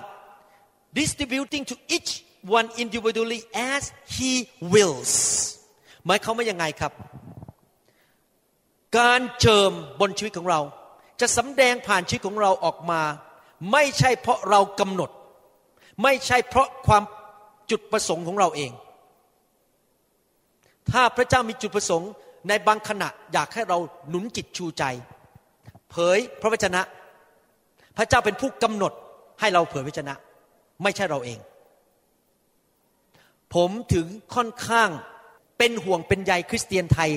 [1.00, 2.12] distributing to each
[2.58, 3.42] one individually
[3.74, 3.84] as
[4.16, 4.32] he
[4.74, 5.14] wills
[6.06, 6.92] หมายเขามว่ายังไงครับ
[8.98, 10.62] การเจิมบนชีวิตของเรา
[11.22, 13.02] จะสำแดงผ่านชีวิตของเราออกมา
[13.72, 15.10] ไม่ใช่เพราะเรากำหนด
[16.04, 17.04] ไม่ใช่เพราะความ
[17.72, 18.72] จุดประสงค์ของเราเอง
[20.92, 22.10] ถ้าพระเจ้ามีจุดประสงค์
[22.48, 23.78] ในบางขณะอยากให้เรา
[24.10, 24.84] หนุนจิตชูใจ
[25.92, 26.82] เผยพระวจนะ
[27.98, 28.94] พระเจ้าเป็นผู้กำหนด
[29.40, 30.14] ให้เราเผยพระวจนะ
[30.84, 31.40] ไม่ใช่เราเอง
[33.54, 34.06] ผมถึง
[34.36, 34.90] ค่อนข้าง
[35.58, 37.12] เป็นห่วงเป็นใยคริสเตียนไทย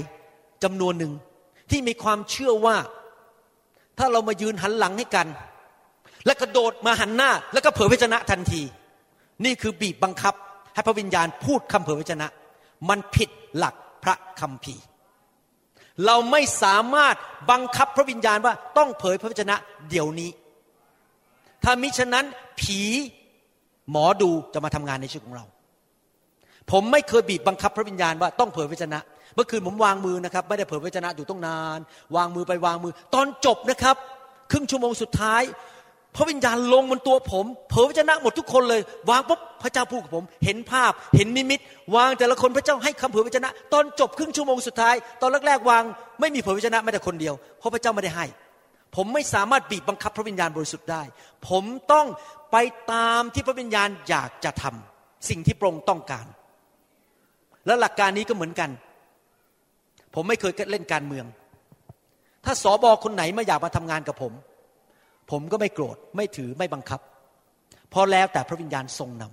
[0.62, 1.12] จำนวนหนึ่ง
[1.71, 2.77] ที่มีความเชื่อว่า
[3.99, 5.27] ถ้าเรามายืนหันหลังให้กัน
[6.27, 8.62] แล้วกระโดดมาหันหน้า แล้วก็เผยพระวจนะทันที
[9.45, 10.35] นี่คือบีบบังคับ
[10.75, 12.27] ให้พระวิญญาณพูดคำเผยพระวจนะ
[12.88, 14.83] มันผิดหลักพระคัมภีร์
[16.07, 17.15] เราไม่สามารถ
[17.51, 19.57] บังคับพระวิญญาณว่าต้องเผยพระวจนะ
[19.91, 20.31] เดี๋ยวนี้
[21.65, 22.25] ถ้ามิฉะนั้น
[22.61, 22.81] ผี
[23.91, 25.45] หมอดูจะมาทำงานในชีวิตของเรา
[26.71, 28.99] ผมไม่เคยบีบบังคับพระวิญญาณว่าต้องเผยพระวจนะ
[29.35, 31.79] เมื่อคืนผมวางมือนะครับ ไม่ได้เผยพระวจนะอยู่ต้องนาน
[32.17, 33.97] วางมือไปวางมือ ตอนจบนะครับ
[34.51, 35.42] ครึ่งชั่วโมงสุดท้าย
[36.19, 41.60] พระวิญญาณลงบนตัวผม เผยพระชนะหมดทุกคนเลย วางปุ๊บพระเจ้าพูดกับผม เห็นภาพ เห็นนิมิต
[41.96, 45.83] วางแต่ละคนพระเจ้าให้คำเผยพระชนะ ตอนจบครึ่งชั่วโมงสุดท้าย ตอนแรกๆวาง
[46.21, 48.27] ไม่มีเผยพระชนะแม้แต่คนเดียว เพราะพระเจ้าไม่ได้ให้
[48.96, 51.02] ผมไม่สามารถบีบบังคับพระวิญญาณบริสุทธิ์ได้
[51.48, 52.06] ผมต้อง
[52.52, 52.56] ไป
[52.92, 56.27] ตามที่พระวิญญาณอยากจะทำสิ่งที่พระองค์ต้องการ
[57.66, 58.71] และหลักการนี้ก็เหมือนกัน
[60.14, 61.27] ผมไม่เคยเล่นการเมือง
[62.44, 64.33] ถ้าสอบอคนไหนไมาอยากมาทำงานกับผม
[65.31, 67.00] ผมก็ไม่โกรธไม่ถือไม่บังคับ
[67.90, 69.24] เพราะแล้วแต่พระวิญญาณทรงน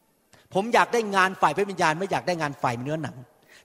[0.00, 3.16] ำผมอยากได้งานฝ่ายพระวิญญาณ ไม่อยากได้งานฝ่ายเนื้อหนัง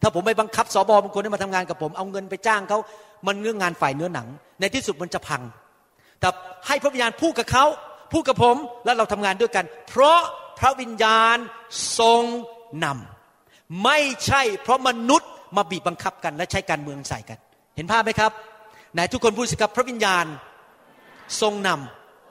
[0.02, 2.80] ถ้าผมไปบังคับสอบอบางคนให้มาทำงานกับผมเอาเงินไปจ้างเขา
[3.28, 4.28] มันเรื่องงานฝ่ายเนื้อหนัง
[4.60, 5.42] ในที่สุดมันจะพัง
[6.20, 6.30] แต่
[6.68, 7.66] ให้พระวิญญาณพูดกับเขา
[8.14, 10.20] พูดกับผมแล้วเราทำงานด้วยกัน เพราะ
[10.60, 11.38] พระวิญญาณ
[12.00, 12.24] ทรง
[12.84, 17.38] นำไม่ใช่เพราะมนุษย์มาบีบบังคับกันและใช้การเมืองใส่กัน
[17.76, 18.32] เห็นภาพไหมครับ
[18.94, 20.26] ไหนทุกคนพูดสิครับพระวิญญาณ
[21.42, 21.70] ทรงน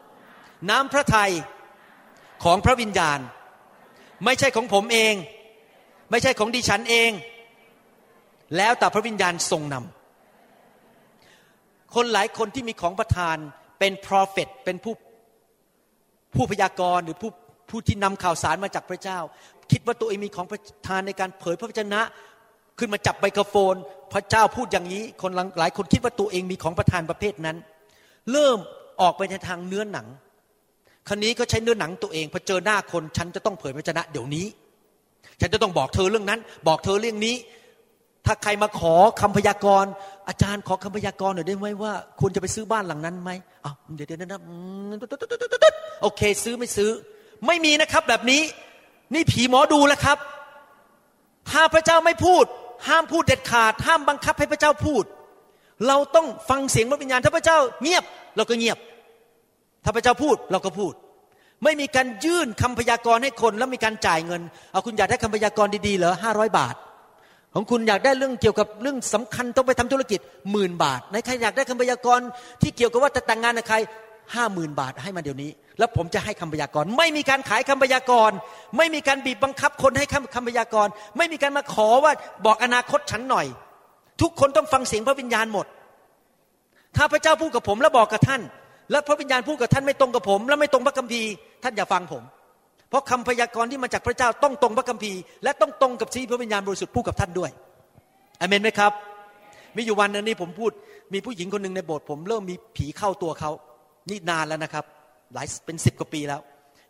[0.03, 1.32] ำน้ำพระทัย
[2.44, 3.18] ของพระวิญญาณ
[4.24, 5.14] ไม่ใช่ของผมเอง
[6.11, 7.11] ไม่ใช่ของดิฉันเอง
[8.57, 13.36] แล้วแต่พระวิญญาณทรงนำคนหลายคนที่มีของประทาน
[13.78, 14.94] เป็น prophet เป็นผู้
[16.36, 17.30] ผู้พยากรณ์หรือผู้
[17.70, 19.18] ผู้ที่นำข่าวสารมาจากพระเจ้า
[19.70, 22.01] คิดว่าตัวเองมีของประทานในการเผยพระวจนะ
[22.78, 23.74] ขึ้นมาจับไมโครโฟน
[24.12, 27.57] พระเจ้าพูดอย่างนี้ คนหลายคนคิดว่าตัวเองมีของประทานประเภทนั้น
[28.32, 28.59] เริ่ม
[29.01, 30.07] ออกไปในทางเนื้อหนัง
[31.09, 34.47] คันนี้ก็ใช้เนื้อหนังตัวเองพอเจอหน้าคนฉันจะต้องเผยพระวจนะเดี๋ยวนี้
[35.40, 37.36] ฉันจะต้องบอกเธอเรื่องนั้น บอกเธอเรื่องนี้
[38.26, 39.90] ถ้าใครมาขอคำพยากรณ์
[40.28, 43.30] อาจารย์ขอคำพยากรณ์หน่อยได้ไหมว่าควรจะไปซื้อบ้านหลังนั้นไหม
[43.64, 44.40] อ้าวเดี๋ยวเดี๋ยวนะ
[46.03, 46.90] โอเค ซื้อไม่ซื้อ
[47.47, 48.42] ไม่มีนะครับ แบบนี้
[49.14, 50.18] นี่ผีหมอดูแล้วครับ
[51.51, 52.44] ถ้าพระเจ้าไม่พูด
[52.88, 55.05] ห้ามพูดเด็ดขาด ห้ามบังคับให้พระเจ้าพูด
[55.89, 58.05] เราต้องฟังเสียงพระวิญญาณถ้าพระเจ้าเงียบ
[58.37, 58.79] เราก็เงียบ
[59.85, 60.93] ถ้าพระเจ้าพูดเราก็พูด
[61.64, 66.74] ไม่มีการยื่นคำพยากรณ์ให้คนแล้วมีการจ่ายเงินเอาคุณอยากได้คำพยากรณ์ดีๆเหรอห้าร้อยบาท
[67.55, 70.20] ของคุณอยากได้เรื่องเกี่ยวกับเรื่องสำคัญต้องไปทำธุรกิจ
[70.53, 72.27] หมื่นบาทในใครอยากได้คำพยากรณ์
[72.62, 73.77] ที่เกี่ยวกับว่าจะแต่งงานกับใคร
[74.35, 78.37] ห้าหมื่นบาทให้มาเดี๋ยวนี้ แล้วผมจะให้คำพยากรณ์ไม่มีการขายคำพยากรณ์
[78.77, 82.12] ไม่มีการบีบบังคับคนให้คำคำพยากรณ์ไม่มีการมาขอว่า
[82.47, 83.47] บอกอนาคตฉันหน่อย
[84.23, 85.67] ทุกคนต้องฟังเสียงพระวิญญาณหมด
[86.97, 88.43] ถ้าพระเจ้าพูดกับผมแล้วบอกกับท่าน
[88.91, 91.29] แล้วพระวิญญาณพูดกับท่านไม่ตรงกับผม และไม่ตรงพระคัมภีร์
[91.62, 92.23] ท่านอย่าฟังผม
[92.91, 97.51] เพราะคำพยากรณ์ที่มาจากพระเจ้าต้องตรงพระคัมภีร์และต้องตรงกับที่พระวิญญาณบริสุทธิ์พูดกับท่านด้วย
[98.41, 98.93] อเมนไหมครับ
[99.77, 100.71] มีอยู่วันนึงนี่ผมพูด
[101.12, 103.51] มีผู้หญิงคนหนึ่งในโบสถ์ผมเริ่มมีผีเข้าตัวเขา
[104.11, 104.85] นี่นานแล้วนะครับ
[105.35, 106.41] หลายเป็นสิบกว่าปีแล้ว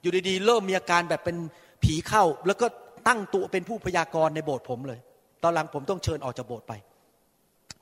[0.03, 1.37] อยู่ดีๆ เริ่มมีอาการแบบเป็น
[1.85, 2.67] ผีเข้า แล้วก็
[3.09, 4.99] ตั้งตัวเป็นผู้พยากรณ์ในโบสถ์ผมเลย
[5.43, 6.73] ตอนหลังผมต้องเชิญออกจากโบสถ์ไป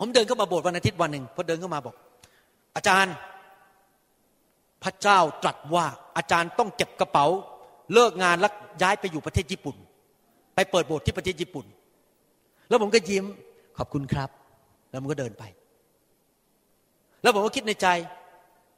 [0.07, 1.95] ผมเดินเข้ามาโบสถ์วันอาทิตย์วันหนึ่งพอเดินเข้ามาบอก
[2.77, 3.15] อาจารย์
[4.85, 5.87] พระเจ้าตรัสว่า
[6.17, 7.27] อาจารย์ต้องเก็บกระเป๋า
[7.95, 8.53] เลิกงานแล้ว
[8.83, 9.77] ย้ายไปอยู่ประเทศญี่ปุ่น
[10.55, 11.67] ไปเปิดโบสถ์ที่ประเทศญี่ปุ่น
[12.69, 13.25] แล้วผมก็ยิ้ม
[13.79, 14.31] ขอบคุณครับ
[14.91, 15.45] แล้วมันก็เดินไป
[17.23, 17.87] แล้วผมก็คิดในใจ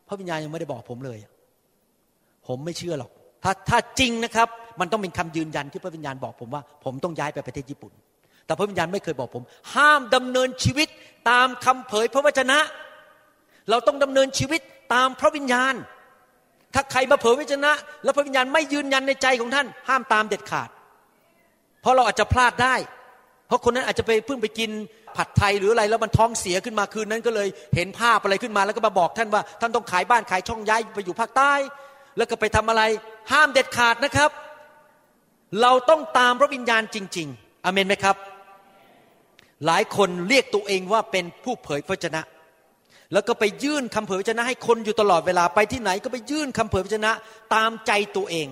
[0.09, 1.18] พระวิญญาณยังไม่ได้บอกผมเลย
[2.47, 3.11] ผมไม่เชื่อหรอก
[3.43, 4.49] ถ้าถ้าจริงนะครับ
[4.81, 7.93] มันต้องเป็นคำยืนยันที่พระวิญญาณบอกผมว่า ผมต้องย้ายไปประเทศญี่ปุ่น
[8.47, 9.44] แต่พระวิญญาณไม่เคยบอกผม
[9.74, 10.88] ห้ามดำเนินชีวิต
[11.30, 12.59] ตามคำเผยพระวจนะ
[13.70, 14.61] เราต้องดำเนินชีวิต
[14.94, 15.74] ตามพระวิญญาณ
[16.74, 17.72] ถ้าใครมาเผยวิจนะ
[18.05, 20.68] แล้วพระวิญญาณไม่ยืนยันในใจของท่าน ห้ามตามเด็ดขาด
[21.80, 22.74] เพราะเราอาจจะพลาดได้
[23.47, 24.70] เพราะคนนั้นอาจจะไปเพิ่งไปกิน
[25.16, 31.53] ผัดไทยหรืออะไรแล้วมันท้องเสียขึ้นมาคืนนั้นก็เลยเห็นภาพอะไรขึ้นมา แล้วก็มาบอกท่านว่า ท่านต้องขายบ้านขายช่องย้ายไปอยู่ภาคใต้
[32.16, 32.82] แล้วก็ไปทำอะไร
[33.32, 34.30] ห้ามเด็ดขาดนะครับ
[35.62, 38.16] เราต้องตามพระวิญญาณจริง ๆอเมนไหมครับ
[39.66, 42.22] หลายคนเรียกตัวเองว่าเป็นผู้เผยพระชนะ
[43.12, 47.12] แล้วก็ไปยื่นคำเผยพระชนะ ให้คนอยู่ตลอดเวลาไปที่ไหนก็ไปยื่นคำเผยพระชนะ
[47.54, 48.48] ตามใจตัวเอง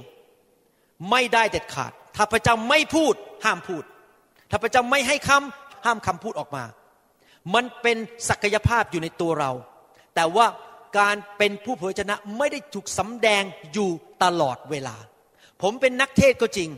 [1.11, 3.85] ไม่ได้เด็ดขาด ถ้าพระเจ้าไม่พูดห้ามพูด
[4.51, 6.65] ถ้าพระเจ้าไม่ให้คำห้ามคำพูดออกมา
[7.55, 7.97] มันเป็น
[8.29, 9.51] ศักยภาพอยู่ในตัวเรา
[10.15, 10.47] แต่ว่า
[10.99, 13.43] การเป็นผู้เผยพระชนะไม่ได้ถูกสำแดง
[13.73, 13.91] อยู่
[14.25, 14.97] ตลอดเวลา
[15.63, 16.71] ผมเป็นนักเทศก็จริง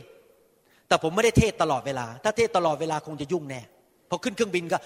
[0.87, 3.61] แต่ผมไม่ได้เทศตลอดเวลา ถ้าเทศตลอดเวลาคงจะยุ่งแน่
[4.09, 4.77] พอขึ้นเครื่องบินก็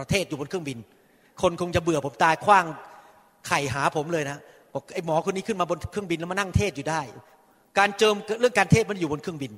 [0.00, 0.78] ประเทศอยู่บนเครื่องบิน
[1.42, 2.64] คนคงจะเบื่อผมตายคว้าง
[3.46, 4.38] ไข่หาผมเลยนะ
[4.74, 7.00] บอกไอ้หมอคนนี้ขึ้นมาบนเครื่องบินแล้วมานั่งเทศอยู่ได้
[7.78, 9.52] การเจิมเรื่องการเทศมันอยู่บนเครื่องบิน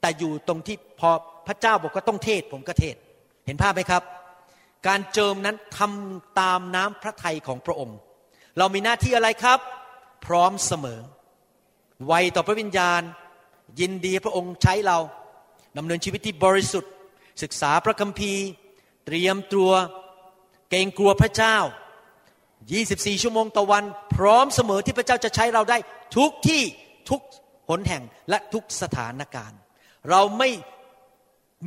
[0.00, 1.10] แต่อยู่ตรงที่พอ
[1.46, 2.96] พระเจ้าบอกว่าต้องเทศผมก็เทศ
[3.46, 4.02] เห็นภาพไหมครับ
[4.88, 7.98] การเจิมนั้นทำตามน้ำพระทัยของพระองค์
[8.58, 9.58] เรามีหน้าที่อะไรครับ
[10.26, 11.00] พร้อมเสมอ
[12.06, 13.02] ไวต่อพระวิญญาณ
[13.80, 14.98] ยินดีพระองค์ใช้เรา
[15.78, 16.92] ดำเนินชีวิตที่บริสุทธิ์
[17.42, 18.44] ศึกษาพระคัมภีร์
[19.06, 19.72] เตรียมตัว
[20.70, 21.56] เกรงกลัวพระเจ้า
[22.40, 23.84] 24 ชั่วโมงต่อวัน
[24.14, 25.78] พร้อมเสมอที่พระเจ้าจะใช้เราได้
[26.16, 26.62] ทุกที่
[27.10, 27.20] ทุก
[27.68, 29.58] หนแห่งและทุกสถานการณ์
[30.10, 30.50] เราไม่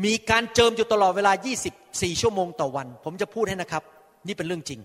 [0.05, 1.31] มีการเจิมอยู่ตลอดเวลา
[1.75, 3.83] 24 ชั่วโมงต่อวัน ผมจะพูดให้นะครับ
[4.27, 4.79] นี่เป็นเรื่องจริง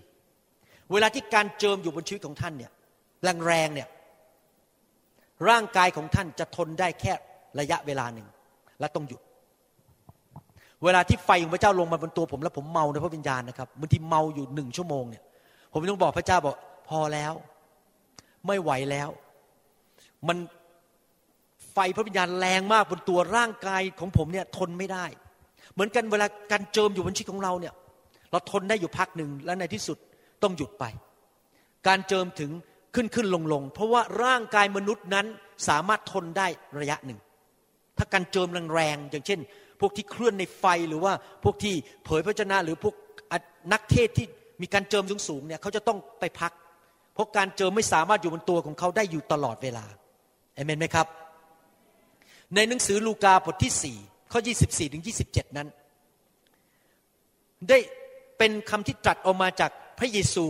[0.91, 2.71] เวลาที่การเจิมอยู่บนชีวิตของท่านเนี่ย
[3.45, 3.87] แรงๆเนี่ย
[5.49, 7.13] ร่างกายของท่านจะทนได้แค่
[7.59, 8.27] ระยะเวลาหนึ่ง
[8.79, 9.21] และต้องหยุด
[10.85, 15.23] เวลาที่ไฟของพระเจ้าลงมาบนตัวผมแล้วผมเมาในพระวิญญาณนะครับบางทีเมาอยู่หนึ่งชั่วโมงเนี่ย
[15.71, 16.55] ผมต้องบอกพระเจ้าบอก
[16.89, 17.33] พอแล้ว
[18.47, 19.09] ไม่ไหวแล้ว
[20.27, 20.37] มัน
[21.73, 25.05] ไฟพระวิญญาณแรงมากบนตัวร่างกายของผมเนี่ยทนไม่ได้
[25.73, 27.73] เหมือนกันเวลาการเจิมอยู่บนชีวิตของเราเนี่ย
[28.31, 29.97] เราทนได้อยู่พักหนึ่งแล้วในที่สุด
[30.43, 30.83] ต้องหยุดไป
[31.87, 32.51] การเจิมถึง
[32.95, 35.25] ขึ้นขึ้นลงลงเพราะว่าร่างกายมนุษย์นั้น
[35.67, 36.47] สามารถทนได้
[36.79, 37.19] ระยะหนึ่ง
[37.97, 39.39] ถ้าการเจิมแรงๆอย่างเช่น
[39.79, 41.13] พวกที่เคลื่อนในไฟหรือว่า
[41.43, 41.73] พวกที่
[42.05, 42.95] เผยพระชนะหรือพวก
[43.73, 44.27] นักเทศที่
[44.61, 46.51] มีการเจิมสูงๆเนี่ยเขาจะต้องไปพัก
[47.13, 49.85] เพราะการเจิมไม่สามารถอยู่บนตัวของเขาได้อยู่ตลอดเวลา
[50.55, 51.07] เอเมนไหมครับ
[52.55, 55.67] ในหนังสือลูกาบทที่4ข้อ 24ถึง27 นั้น
[57.69, 57.77] ได้
[58.37, 60.45] เป็นคำที่ตรัสออกมาจากพระเยซู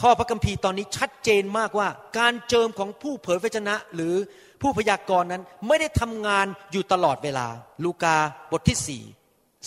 [0.00, 1.88] ข้อพระคัมภีร์ตอนนี้ชัดเจนมากว่า
[2.18, 4.14] การเจิมของผู้เผยพระชนะหรือ
[4.62, 7.46] ผู้พยากรณ์นั้นไม่ได้ทำงานอยู่ตลอดเวลา
[7.84, 8.16] ลูกา
[8.52, 9.02] บทที่สี่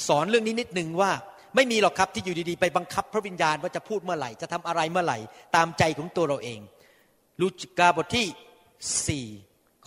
[0.07, 1.11] สอนเรื่องนี้นิดหนึ่งว่า
[1.55, 5.17] ไม่มีหรอกครับที่อยู่ดีๆ ไปบังคับพระวิญญาณว่าจะพูดเมื่อไหร่ จะทำอะไรเมื่อไหร่
[5.55, 6.59] ตามใจของตัวเราเอง
[7.41, 7.47] ลู
[7.79, 8.27] กาบทที่
[9.07, 9.25] สี่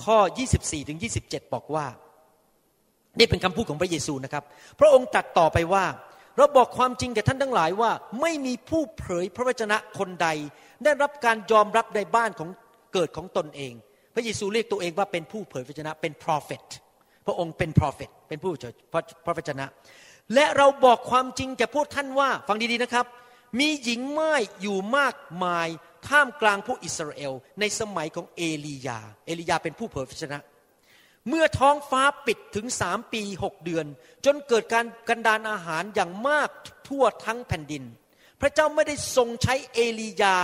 [0.04, 0.18] ข้อ
[0.54, 1.86] 24ถึง27 บอกว่า
[3.18, 4.44] นี่เป็นคำพูดของพระเยซูนะครับ
[4.80, 5.84] พระองค์ตรัสต่อไปว่า
[6.36, 7.90] เราบอกความจริงแก่ท่านทั้งหลายว่า
[8.20, 10.28] ไม่มีผู้เผยพระวจนะคนใด
[10.84, 12.48] ได้รับการยอมรับในบ้านของ
[12.92, 13.74] เกิดของตนเอง
[14.18, 16.66] ระเยซูเรียกตัวเองว่าเป็นผู้เผยพระวจนะเป็น prophet
[17.26, 18.74] พระองค์เป็น prophet เป็นผู้เผย
[19.26, 19.66] พระวจนะ
[20.34, 23.06] และเราบอกความจริงแก่พวกท่านว่าฟังดีๆนะครับ
[23.58, 25.68] มีหญิงไม้อยู่มากมาย
[26.08, 30.38] ท่ามกลางพวกอิสราเอล ในสมัยของเอลียา เอลียาเป็นผู้เผยพระวจนะ
[31.28, 33.86] เมื่อท้องฟ้าปิดถึงสามปีหกเดือน
[34.24, 36.48] จนเกิดการกันดานอาหารอย่างมาก
[36.88, 37.84] ทั่วทั้งแผ่นดิน
[38.40, 40.36] พระเจ้าไม่ได้ทรงใช้เอลียา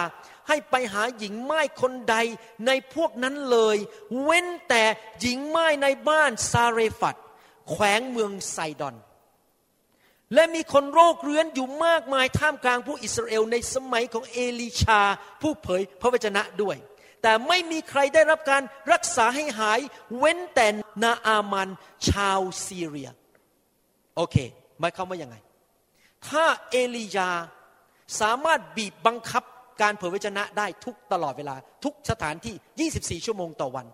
[0.48, 2.16] ให้ไปหาหญิงไม้คนใด
[2.66, 3.76] ในพวกนั้นเลย
[4.22, 4.84] เว้นแต่
[5.20, 7.16] หญิงไม้ในบ้านซาเรฟัด
[7.70, 8.96] แขวงเมืองไซดอน
[10.34, 15.00] และมีคนโรคเรื้อนอยู่มากมายท่ามกลางผู้อิสราเอลในสมัยของเอลิชา
[15.42, 16.76] ผู้เผยพระวจนะด้วย
[17.22, 19.80] แต่ไม่มีใครได้รับการรักษาให้หาย
[20.18, 20.66] เว้นแต่
[21.02, 21.68] นาอามัน
[22.08, 23.10] ชาวซีเรีย
[24.16, 24.36] โอเค
[24.80, 25.36] หมายความว่ายังไง
[26.28, 27.30] ถ้าเอลียา
[28.20, 29.44] สามารถบีบบังคับ
[29.82, 31.54] การเผยพระชนะได้ทุกตลอดเวลา
[31.84, 33.86] ทุกสถานที่ 24 ชั่วโมงต่อวัน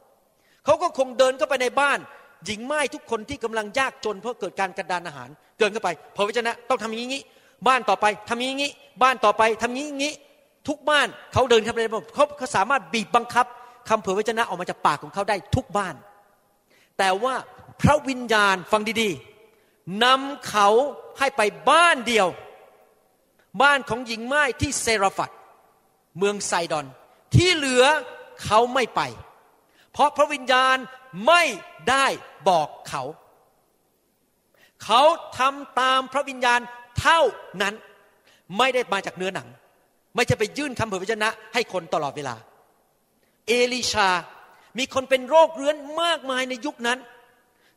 [0.64, 1.98] เขาก็คงเดินเข้าไปในบ้าน
[2.46, 5.28] หญิงไม้ทุกคนที่กำลังยากจน เพราะเกิดการกระดานอาหาร
[5.58, 7.22] เดินเข้าไปเผยพระชนะต้องทำอย่างนี้
[7.68, 8.72] บ้านต่อไปทำอย่างนี้
[9.02, 10.12] บ้านต่อไปทำอย่างนี้
[10.68, 13.46] ทุกบ้านเขาเดินเข้าไปในบ้านเขาเขาสามารถบีบบังคับ
[13.88, 15.94] คำเผยพระชนะออกมาจากปากของเขาได้ทุกบ้าน
[16.98, 17.34] แต่ว่า
[17.82, 20.68] พระวิญญาณฟังดีๆนำเขา
[21.18, 22.28] ให้ไปบ้านเดียว
[23.62, 25.30] บ้านของหญิงไม้ที่เซราฟัด
[26.20, 26.86] เมืองไซดอน
[27.34, 27.84] ที่เหลือ
[28.44, 29.00] เขาไม่ไป
[29.92, 30.76] เพราะพระวิญญาณ
[31.26, 31.42] ไม่
[31.90, 32.06] ได้
[32.48, 33.02] บอกเขา
[34.84, 35.02] เขา
[35.38, 36.60] ทำตามพระวิญญาณ
[37.00, 37.20] เท่า
[37.62, 37.74] นั้น
[38.58, 39.48] ไม่ได้มาจากเนื้อหนัง
[40.14, 42.34] ไม่จะไปยื่นคำเผยพระชนะ ให้คนตลอดเวลา
[43.48, 44.08] เอลิชา
[44.78, 46.98] มีคนเป็นโรคเรื้อนมากมายในยุคนั้น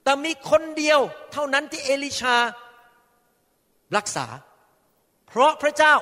[0.03, 0.99] แต่มีคนเดียว
[1.31, 2.35] เท่านั้นที่เอลิชา
[3.97, 4.25] รักษา
[5.27, 5.93] เพราะพระเจ้า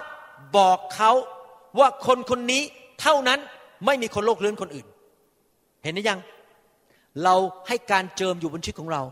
[0.57, 1.11] บอกเขา
[1.79, 2.61] ว่าคนคนนี้
[3.01, 3.39] เท่านั้น
[3.85, 4.87] ไม่มีคนโรคเรื้อนคนอื่น
[5.83, 6.19] เห็นหรือยัง
[7.23, 7.35] เรา
[7.67, 9.03] ให้การเจิมอยู่บนชีวิตของเรา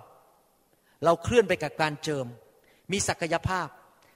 [1.05, 2.25] เราเคลื่อนไปกับการเจิม
[2.91, 3.67] มีศักยภาพ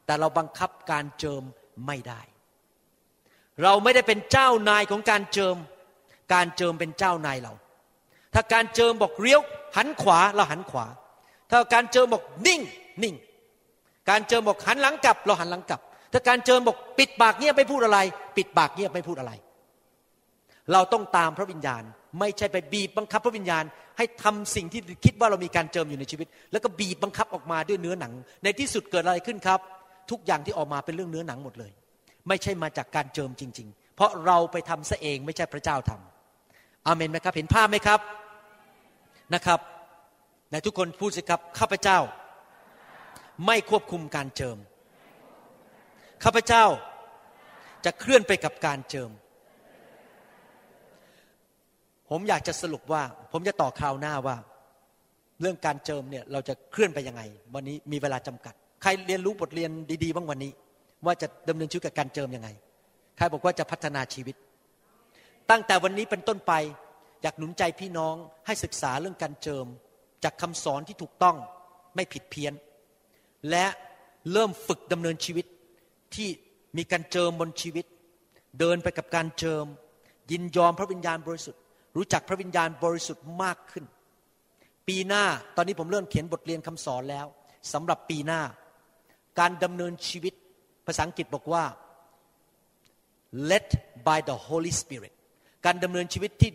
[0.06, 1.44] แต่เราบังคับการเจิม
[1.88, 2.22] ไม่ได้
[3.64, 5.56] เราไม่ได้เป็นเจ้านายของการเจิม
[6.34, 7.54] การเจิมเป็นเจ้านายเรา
[8.34, 9.41] ถ้าการเจิมบอกเลี้ยว
[9.78, 10.86] หันขวาเราหันขวา
[11.50, 12.62] ถ้าการเจิมบอกนิ่ง
[13.04, 13.16] นิ่ง
[14.10, 15.82] การเจิมบอกหันหลังกลับ เราหันหลังกลับ
[16.14, 17.99] ถ้าการเจิมบอกปิดปากเงียบไม่พูดอะไร
[18.38, 19.32] ปิดปากเงียบไม่พูดอะไร
[20.74, 21.84] เราต้องตามพระวิญญาณ
[22.20, 23.64] ไม่ใช่ไปบีบบังคับพระวิญญาณ
[23.97, 29.59] ให้ทำสิ่งที่คิดว่าเรามีการเจิมอยู่ในชีวิต แล้วก็บีบบังคับออกมาด้วยเนื้อหนัง ในที่สุดเกิดอะไรขึ้นครับ
[30.11, 31.72] ทุกอย่างที่ออกมาเป็นเรื่องเนื้อหนังหมดเลย
[32.28, 37.99] ไม่ใช่มาจากการเจิมจริง ๆ เพราะเราไปทำซะเองไม่ใช่พระเจ้าทำอาเมนไหมครับ เห็นภาพไหมครับ
[39.34, 39.59] นะครับ
[40.51, 41.99] ในทุกคนพูดสิครับข้าพเจ้า
[43.45, 44.57] ไม่ควบคุมการเจิม
[46.24, 46.65] ข้าพเจ้า
[47.86, 49.11] จะเคลื่อนไปกับการเจิม
[52.09, 54.38] ผมอยากจะสรุปว่า ผมจะต่อคราวหน้าว่า
[55.41, 57.21] เรื่องการเจิมเนี่ยเราจะเคลื่อนไปยังไง
[57.53, 59.71] วันนี้มีเวลาจำกัด ใครเรียนรู้บทเรียน
[60.03, 60.51] ดีๆบ้างวันนี้
[61.05, 62.49] ว่าจะดำเนินชีวิตกับการเจิมยังไง
[63.17, 64.36] ใครบอกว่าจะพัฒนาชีวิต
[65.49, 66.53] ตั้งแต่วันนี้เป็นต้นไป
[67.21, 68.15] อยากหนุนใจพี่น้อง
[68.45, 69.65] ให้ศึกษาเรื่องการเจิม
[70.24, 71.36] จากคำสอนที่ถูกต้อง
[71.95, 72.53] ไม่ผิดเพี้ยน
[73.49, 73.65] และ
[74.32, 75.45] เริ่มฝึกดำเนินชีวิต
[76.16, 76.30] ที่
[76.78, 77.86] มีการเจิมบนชีวิต
[78.59, 79.66] เดินไปกับการเจิม
[80.32, 81.61] ยินยอมพระวิญญาณบริสุทธิ์
[81.95, 83.86] รู้จักพระวิญญาณบริสุทธิ์มากขึ้น
[84.88, 85.24] ปีหน้า
[85.55, 87.26] ตอนนี้ผมเริ่มเขียนบทเรียนคำสอนแล้ว
[87.74, 88.41] สำหรับปีหน้า
[89.39, 90.34] การดำเนินชีวิต
[90.88, 91.64] ภาษาอังกฤษบอกว่า
[93.49, 93.68] led
[94.07, 95.14] by the Holy Spirit
[95.66, 96.51] การดำเนินชีวิตที่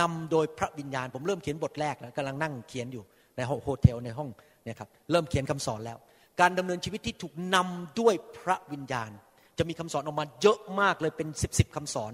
[0.00, 3.02] นำโดยพระวิญญาณ ผมเริ่มเขียนบทแรกแล้วกำลังนั่งเขียนอยู่
[3.36, 4.28] ในห้องโฮเทลในห้อง
[4.64, 5.98] เนี่ยครับเริ่มเขียนคำสอนแล้ว
[6.40, 9.10] การดำเนินชีวิตที่ถูกนำด้วยพระวิญญาณ
[9.58, 12.12] จะมีคำสอนออกมาเยอะมากเลยเป็นสิบสิบคำสอน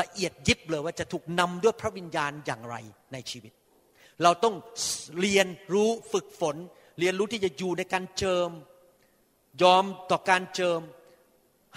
[0.00, 2.76] ละเอียดยิบเลยว่าจะถูกนำด้วยพระวิญญาณอย่างไร
[3.12, 3.52] ในชีวิต
[4.22, 4.54] เราต้อง
[5.20, 6.56] เรียนรู้ฝึกฝน
[6.98, 8.50] เรียนรู้ที่จะอยู่ในการเจิม
[9.62, 10.80] ยอมต่อการเจิม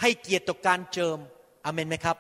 [0.02, 1.18] ให้เกียรติต่อการเจิม
[1.66, 2.18] อเมนไหมครับ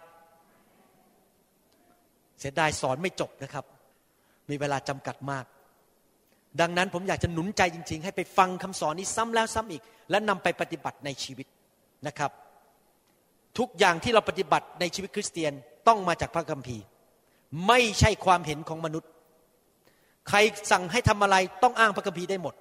[2.39, 3.65] เสียดายสอนไม่จบนะครับ
[4.49, 5.45] มีเวลาจำกัดมาก
[6.61, 11.47] ดังนั้นผมอยากจะหนุนใจจริง ๆ ให้ไปฟังคำสอนนี้ซ้ำแล้วซ้ำอีก และนำไปปฏิบัติในชีวิต
[12.07, 12.31] นะครับ
[13.57, 15.53] ทุกอย่างที่เราปฏิบัติในชีวิตคริสเตียน
[15.87, 16.83] ต้องมาจากพระคัมภีร์
[17.67, 19.09] ไม่ใช่ความเห็นของมนุษย์
[20.29, 20.37] ใคร
[20.71, 22.53] สั่งให้ทำอะไรต้องอ้างพระคัมภีร์ได้หมด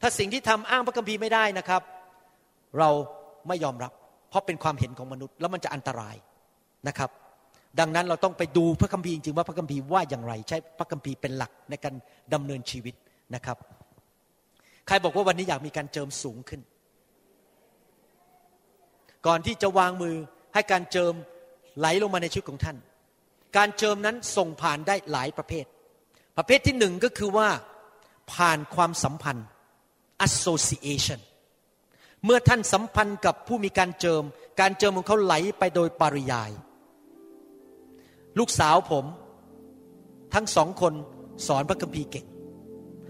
[0.00, 1.82] ถ้าสิ่งที่ทำอ้างพระคัมภีร์ไม่ได้นะครับ
[2.78, 2.90] เรา
[3.48, 3.92] ไม่ยอมรับ
[4.30, 6.16] เพราะเป็นความเห็นของมนุษย์ แล้วมันจะอันตราย
[6.88, 7.10] นะครับ
[7.80, 11.94] ดังนั้นเราต้องไปดูพระคัมภีร์จริงๆว่าพระคัมภีร์ว่าอย่างไร ใช้พระคัมภีร์เป็นหลักในการ
[12.34, 12.94] ดำเนินชีวิต
[13.34, 13.58] นะครับ
[14.86, 16.60] ใครบอกว่าวันนี้อยากมีการเจิมสูงขึ้น
[19.26, 20.16] ก่อนที่จะวางมือ
[20.54, 21.14] ให้การเจิม
[21.78, 22.76] ไหลลงมาในชีวิตของท่าน
[23.56, 25.64] การเจิมนั้นส่งผ่านได้หลายประเภท
[26.36, 27.48] ประเภทที่หนึ่งก็คือว่า
[28.32, 29.46] ผ่านความสัมพันธ์
[30.26, 31.20] association
[32.24, 34.22] เมื่อท่านสัมพันธ์กับผู้มีการเจิม
[34.60, 36.50] การเจิมของเขาไหลไปโดยปริยาย
[38.38, 39.04] ลูกสาวผม
[40.34, 40.92] ทั้งสองคน
[41.46, 42.26] สอนพระคัมภีร์เก่ง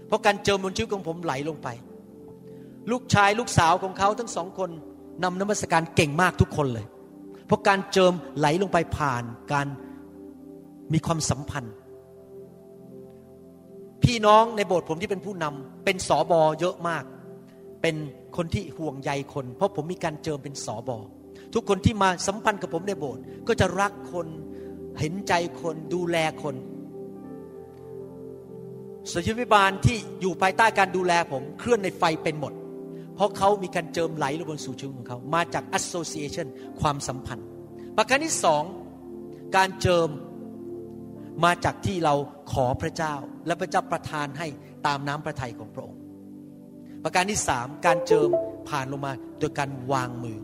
[0.07, 1.67] เพราะการเจิมบนชีวิตของผมไหลลงไป
[2.91, 4.69] ลูกชายลูกสาวของเขาทั้งสองคน
[5.23, 6.85] นำนมัสการเก่งมากทุกคนเลย
[7.47, 9.67] เพราะการเจิมไหลลงไปผ่านการ
[10.93, 11.73] มีความสัมพันธ์
[14.03, 17.03] พี่น้องในโบสถ์ผมที่เป็นผู้นำเป็นสอบอเยอะมาก
[17.81, 17.95] เป็น
[18.37, 20.97] คนที่ห่วงใยคน เพราะผมมีการเจิมเป็นสอบอ
[21.53, 24.27] ทุกคนที่มาสัมพันธ์กับผมในโบสถ์ก็จะรักคน
[24.99, 26.55] เห็นใจคนดูแลคน
[29.11, 32.53] สุชีวิบาลที่อยู่ภายใต้การดูแลผมเคลื่อนในไฟเป็นหมด
[33.15, 36.47] เพราะเขามีการเจิมไหลลงบนสู่ชีวิตของเขา มาจาก association
[36.81, 37.47] ความสัมพันธ์
[37.97, 38.63] ประการที่สอง
[39.55, 40.09] การเจิม
[41.45, 42.15] มาจากที่เรา
[42.51, 43.13] ขอพระเจ้า
[43.45, 44.47] และพระเจ้าประทานให้
[44.87, 45.99] ตามน้ำพระทัยของพระองค์
[47.03, 48.29] ประการที่สามการเจิม
[48.69, 50.39] ผ่านลงมาโดยการวางมือ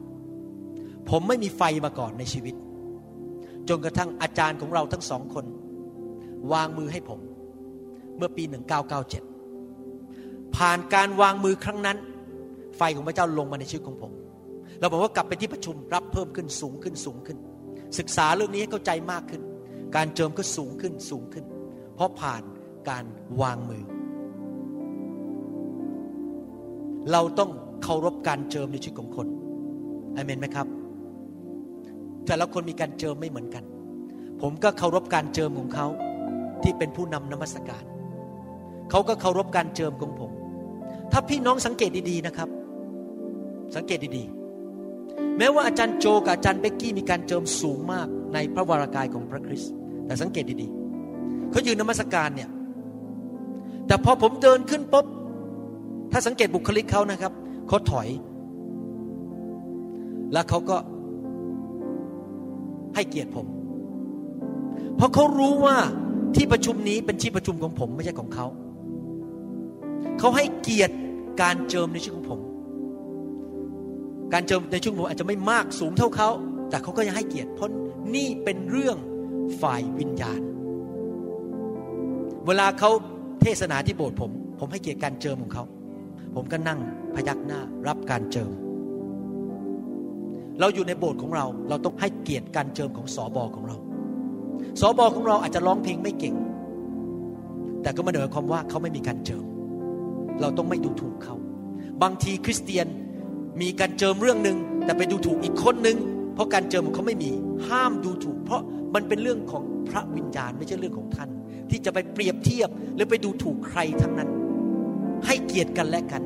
[1.10, 2.56] ผมไม่มีไฟมาก่อนในชีวิต
[3.70, 5.46] จนกระทั่งอาจารย์ของเราทั้งสองคน
[6.54, 7.20] วางมือให้ผม
[8.18, 8.44] เมื่อปี
[9.30, 11.98] 1997 ผ่านการวางมือครั้งนั้น
[12.78, 14.12] ไฟของพระเจ้าลงมาในชีวิตของผม
[14.80, 17.38] เราบอกว่ากลับไปที่ประชุมรับเพิ่มขึ้นสูงขึ้นสูงขึ้น
[18.00, 19.42] ศึกษาเรื่องนี้ให้เข้าใจมากขึ้น
[19.96, 21.46] การเจิมก็สูงขึ้นสูงขึ้น
[21.96, 22.42] เพราะผ่าน
[22.90, 23.06] การ
[23.42, 23.84] วางมือ
[27.12, 27.52] เราต้อง
[27.84, 29.28] เคารพการเจิมในชีวิตของคน
[30.16, 30.68] อเมนไหมครับ
[32.28, 33.64] แต่ละคนมีการเจิมไม่เหมือนกัน
[34.42, 35.88] ผมก็เคารพการเจิมของเขา
[36.64, 37.84] ที่เป็นผู้นำนมัสการ
[38.92, 40.32] เขาก็เคารพการเจิมของผม
[41.12, 42.50] ถ้าพี่น้องสังเกตดีๆนะครับ
[43.76, 49.74] สังเกตดีๆ แม้ว่าอาจารย์โจกับอาจารย์เบกกี้มีการเจิมสูงมากในพระวรากายของพระคริสต์
[50.06, 52.50] แต่สังเกตดีๆเขายืนนมัสการเนี่ย
[53.88, 55.06] แต่พอผมเดินขึ้นปุ๊บ
[56.12, 57.34] ถ้าสังเกตบุคลิกเขานะครับ
[57.68, 58.08] เขาถอย
[60.34, 60.78] แล้วเขาก็
[62.96, 63.48] ให้เกียรติผม
[64.98, 65.78] เพราะเขารู้ว่า
[66.36, 68.48] ที่ประชุมนี้เป็นที่ประชุมของผมไม่ใช่ของเขา
[70.20, 70.96] เขาให้เกียรติ
[71.42, 72.40] การเจิมในชีวิตของผม
[74.34, 76.30] การเจิมในชีวิตผมอาจจะไม่มากสูงเท่าเขา
[76.70, 77.70] แต่เขาก็ยังให้เกียรติเพราะ
[78.16, 78.98] นี่เป็นเรื่อง
[79.62, 80.42] ฝ่ายวิญญาณ
[82.48, 82.90] เวลาเขา
[83.42, 85.64] เทศนาที่โบสถ์ผม ผมให้เกียรติการเจิมของเขา
[86.36, 86.80] ผมก็นั่ง
[87.16, 88.52] พยักหน้ารับการเจิม
[90.60, 93.78] เราอยู่ในโบสถ์ของเรา เราต้องให้เกียรติการเจิมของสอบอของเรา
[94.82, 96.36] สอบอของเราอาจจะร้องเพลงไม่เก่ง
[97.82, 99.46] แต่ก็ไม่ได้หมายความว่าเขาไม่มีการเจิม
[100.42, 101.36] เราต้องไม่ดูถูกเขา
[102.02, 102.88] บางทีคริสเตียน
[103.62, 105.98] มีการเจิมเรื่องหนึ่งแต่ไปดูถูกอีกคนหนึ่ง
[106.34, 107.32] เพราะการเจิมของเขาไม่มี
[107.68, 108.62] ห้ามดูถูก เพราะ
[108.96, 111.30] มันเป็นเรื่องของพระวิญญาณไม่ใช่เรื่องของท่าน
[111.70, 114.30] ที่จะไปเปรียบเทียบหรือไปดูถูกใครทั้งนั้น
[115.26, 116.24] ให้เกียรติกันและกัน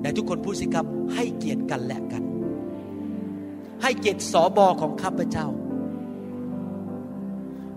[0.00, 2.22] แต่ทุกคนพูดสิครับให้เกียรติกันและกัน
[3.82, 5.46] ให้เกียรติสอบอของข้าพเจ้า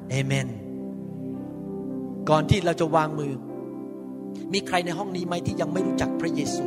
[0.09, 0.47] เอเมน
[2.29, 3.31] ก่อนที่เราจะวางมือ
[4.53, 6.65] มีใครในห้องนี้ไหมที่ยังไม่รู้จักพระเยซู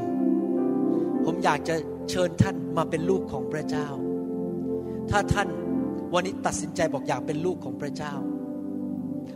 [1.25, 1.75] ผมอยากจะ
[2.11, 3.87] เชิญท่านมาเป็นลูกของพระเจ้า
[5.11, 5.49] ถ้าท่าน
[6.15, 8.15] วันนี้ตัดสินใจบอกอยากเป็นลูกของพระเจ้า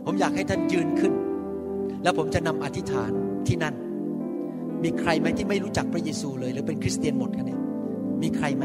[0.05, 1.13] ผมอยากให้ท่านยืนขึ้น
[2.03, 3.11] แล้วผมจะนำอธิษฐาน
[3.47, 3.75] ที่นั่น
[4.83, 7.61] มีใครไหมที่ไม่รู้จักพระเยซูเลย หรือเป็นคริสเตียนหมดกันเนี่ย
[8.21, 8.63] มีใครไหม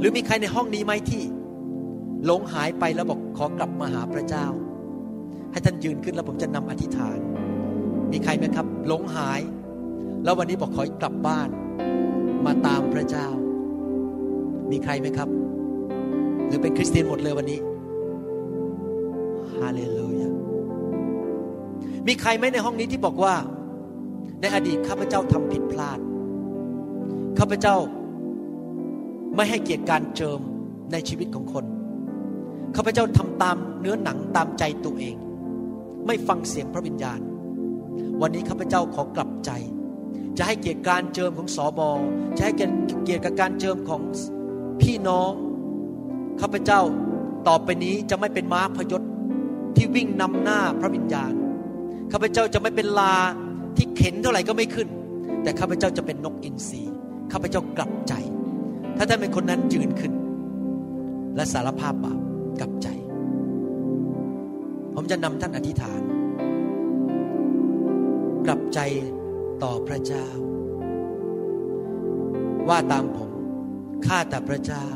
[0.00, 1.22] หรือมีใครในห้องนี้ไหมที่
[2.26, 4.46] หลงหายไปแล้วบอกขอกลับมาหาพระเจ้า
[5.52, 7.18] ให้ท่านยืนขึ้นแล้วผมจะนำอธิษฐาน
[8.12, 9.40] มีใครไหมครับ หลงหาย
[10.24, 11.48] แล้ววันนี้บอกขอกลับบ้าน
[12.46, 13.28] มาตามพระเจ้า
[14.70, 15.28] มีใครไหมครับ
[16.46, 17.58] หรือเป็นคริสเตียนหมดเลยวันนี้
[19.54, 20.30] ฮาเลลูยา
[22.06, 23.34] มีใครไหมในห้องนี้ที่บอกว่า
[24.40, 25.98] ในอดีตข้าพเจ้าทำผิดพลาด
[27.38, 27.76] ข้าพเจ้า
[29.34, 30.40] ไม่ให้เกียรติการเจิม
[30.92, 31.64] ในชีวิตของคน
[32.76, 35.16] ข้าพเจ้าทำตามเนื้อหนังตามใจตัวเอง
[36.06, 37.20] ไม่ฟังเสียงพระวิญญาณ
[38.20, 39.50] วันนี้ข้าพเจ้าขอกลับใจ
[40.38, 41.90] จะให้เกียรติการเจิมของสอบอ
[42.36, 42.64] จะให้เกี
[43.14, 44.02] ยรติกับการเจิมของ
[44.80, 45.32] พี่น้อง
[46.40, 46.80] ข้าพเจ้า
[47.48, 49.02] ต่อไปนี้จะไม่เป็นม้าพยศ
[49.76, 51.32] ที่วิ่งนำหน้าพระวิญญาณ
[52.12, 53.14] ข้าพเจ้าจะไม่เป็นลา
[53.76, 54.88] ที่เข็นเท่าไหร่ก็ไม่ขึ้น
[55.42, 56.82] แต่ข้าพเจ้าจะเป็นนกอินทรี
[57.32, 58.14] ข้าพเจ้ากลับใจ
[58.96, 60.12] ถ้าท่านเป็นคนนั้นยืนขึ้น
[61.36, 62.18] และสารภาพบาป
[62.60, 62.88] กลับใจ
[64.94, 66.00] ผมจะนำท่านอธิษฐาน
[68.50, 68.80] กลับใจ
[69.62, 70.26] ต่อพระเจ้า
[72.68, 73.30] ว่าตามผม
[74.06, 74.86] ข้าแต่พระเจ้า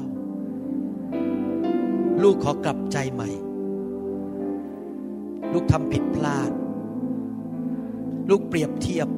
[2.22, 3.30] ลูกขอกลับใจใหม่
[5.52, 6.50] ลูกทำผิดพลาด
[8.30, 9.08] ลูกเปรียบเทียบ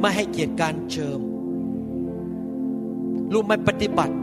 [0.00, 1.20] ไม่ให้เกียรติการเชิม
[3.32, 4.16] ลูกไม่ปฏิบัติ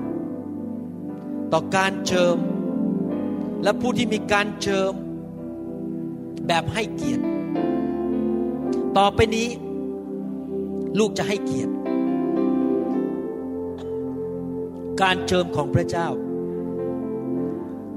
[1.54, 2.38] ต่อการเชิม
[3.64, 4.92] และผู้ที่มีการเชิม
[6.48, 7.26] แบบให้เกียรติ
[8.98, 9.48] ต่อไปนี้
[11.00, 11.74] ลูกจะให้เกียรติ
[15.02, 16.08] การเจิมของพระเจ้า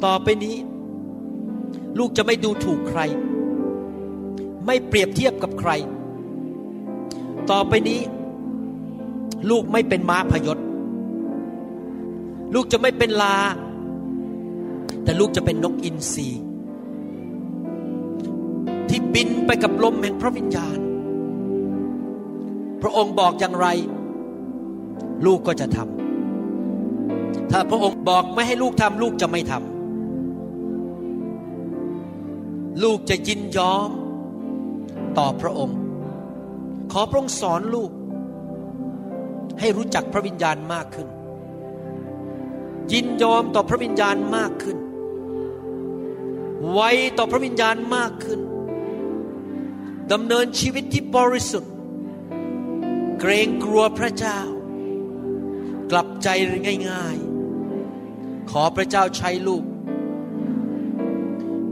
[0.05, 0.57] ต่อไปนี้
[1.99, 3.01] ลูกจะไม่ดูถูกใคร
[4.67, 5.71] ไม่เปรียบเทียบกับใคร
[7.51, 8.01] ต่อไปนี้
[9.51, 10.59] ลูกไม่เป็นม้าพยศ
[12.55, 13.37] ลูกจะไม่เป็นลา
[15.03, 16.29] แต่ลูกจะเป็นนกอินทรี
[18.89, 20.79] ที่บินไปกับลมแห่งพระวิญญาณ
[22.83, 23.67] พระองค์บอกอย่างไร
[25.27, 29.65] ลูกก็จะทำถ้าพระองค์บอกไม่ให้ลูกทำลูกจะไม่ทำ
[32.83, 33.91] ลูกจะยินยอม
[35.19, 35.79] ต่อพระองค์
[36.93, 37.91] ขอพระองค์สอนลูก
[39.61, 41.09] ให้รู้จักพระวิญญาณมากขึ้น
[42.93, 44.79] ยินยอมต่อพระวิญญาณมากขึ้น
[46.73, 46.81] ไว
[47.19, 48.41] ต่อพระวิญญาณมากขึ้น
[50.13, 51.70] ดำเนินชีวิตที่บริสุทธิ์
[53.21, 54.41] เกรงกลัวพระเจ้า
[55.91, 56.29] กลับใจ
[56.91, 59.65] ง่ายๆ ขอพระเจ้าใช้ลูก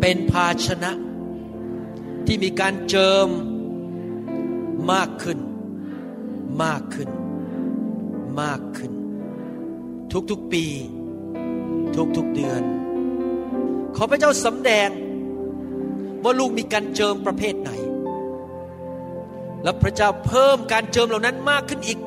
[0.01, 0.93] เป็นภาชนะ
[2.27, 3.29] ที่มีการเจิม
[4.93, 5.39] มากขึ้น
[6.65, 7.11] มากขึ้น
[8.43, 8.93] มากขึ้น
[10.31, 10.65] ทุกๆปี
[12.17, 12.63] ทุกๆเดือน
[13.97, 14.89] ขอพระเจ้าสำแดง
[16.23, 17.71] ว่าลูกมีการเจิมประเภทไหน
[19.63, 21.99] และพระเจ้าเพิ่มการเจิมเหล่านั้นมากขึ้นอีก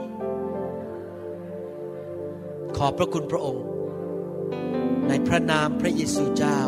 [2.78, 3.64] ขอบพระคุณพระองค์
[5.08, 6.60] ในพระนามพระเยซูเจ้า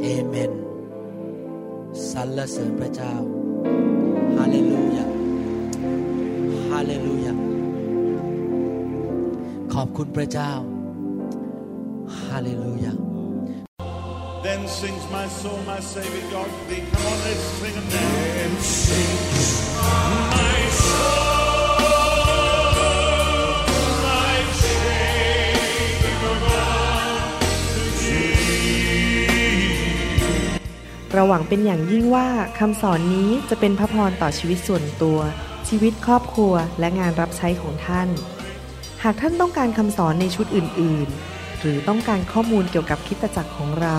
[0.00, 0.52] เอเมน
[2.10, 3.14] สรรเสริญพระเจ้า
[4.36, 5.06] ฮาเลลูยา
[6.68, 7.34] ฮาเลลูยา
[9.72, 10.52] ขอบคุณพระเจ้า
[12.24, 12.92] ฮาเลลูยา
[14.42, 16.82] Then sings my soul, my Savior God to thee.
[16.90, 18.10] Come on, let's sing them now.
[18.38, 21.78] Then sings my soul,
[24.02, 24.72] my God to
[31.14, 32.28] เราหวังเป็นอย่างยิ่งว่า
[32.58, 35.18] คำสอนนี้จะเป็นพระพรต่อชีวิตส่วนตัว
[35.68, 38.08] ชีวิตครอบครัวและงานรับใช้ของท่าน
[39.02, 43.98] หากท่านต้องการคำสอนในชุดอื่น ๆ หรือต้องการข้อมูลเกี่ยวกับคริสตจักรของเรา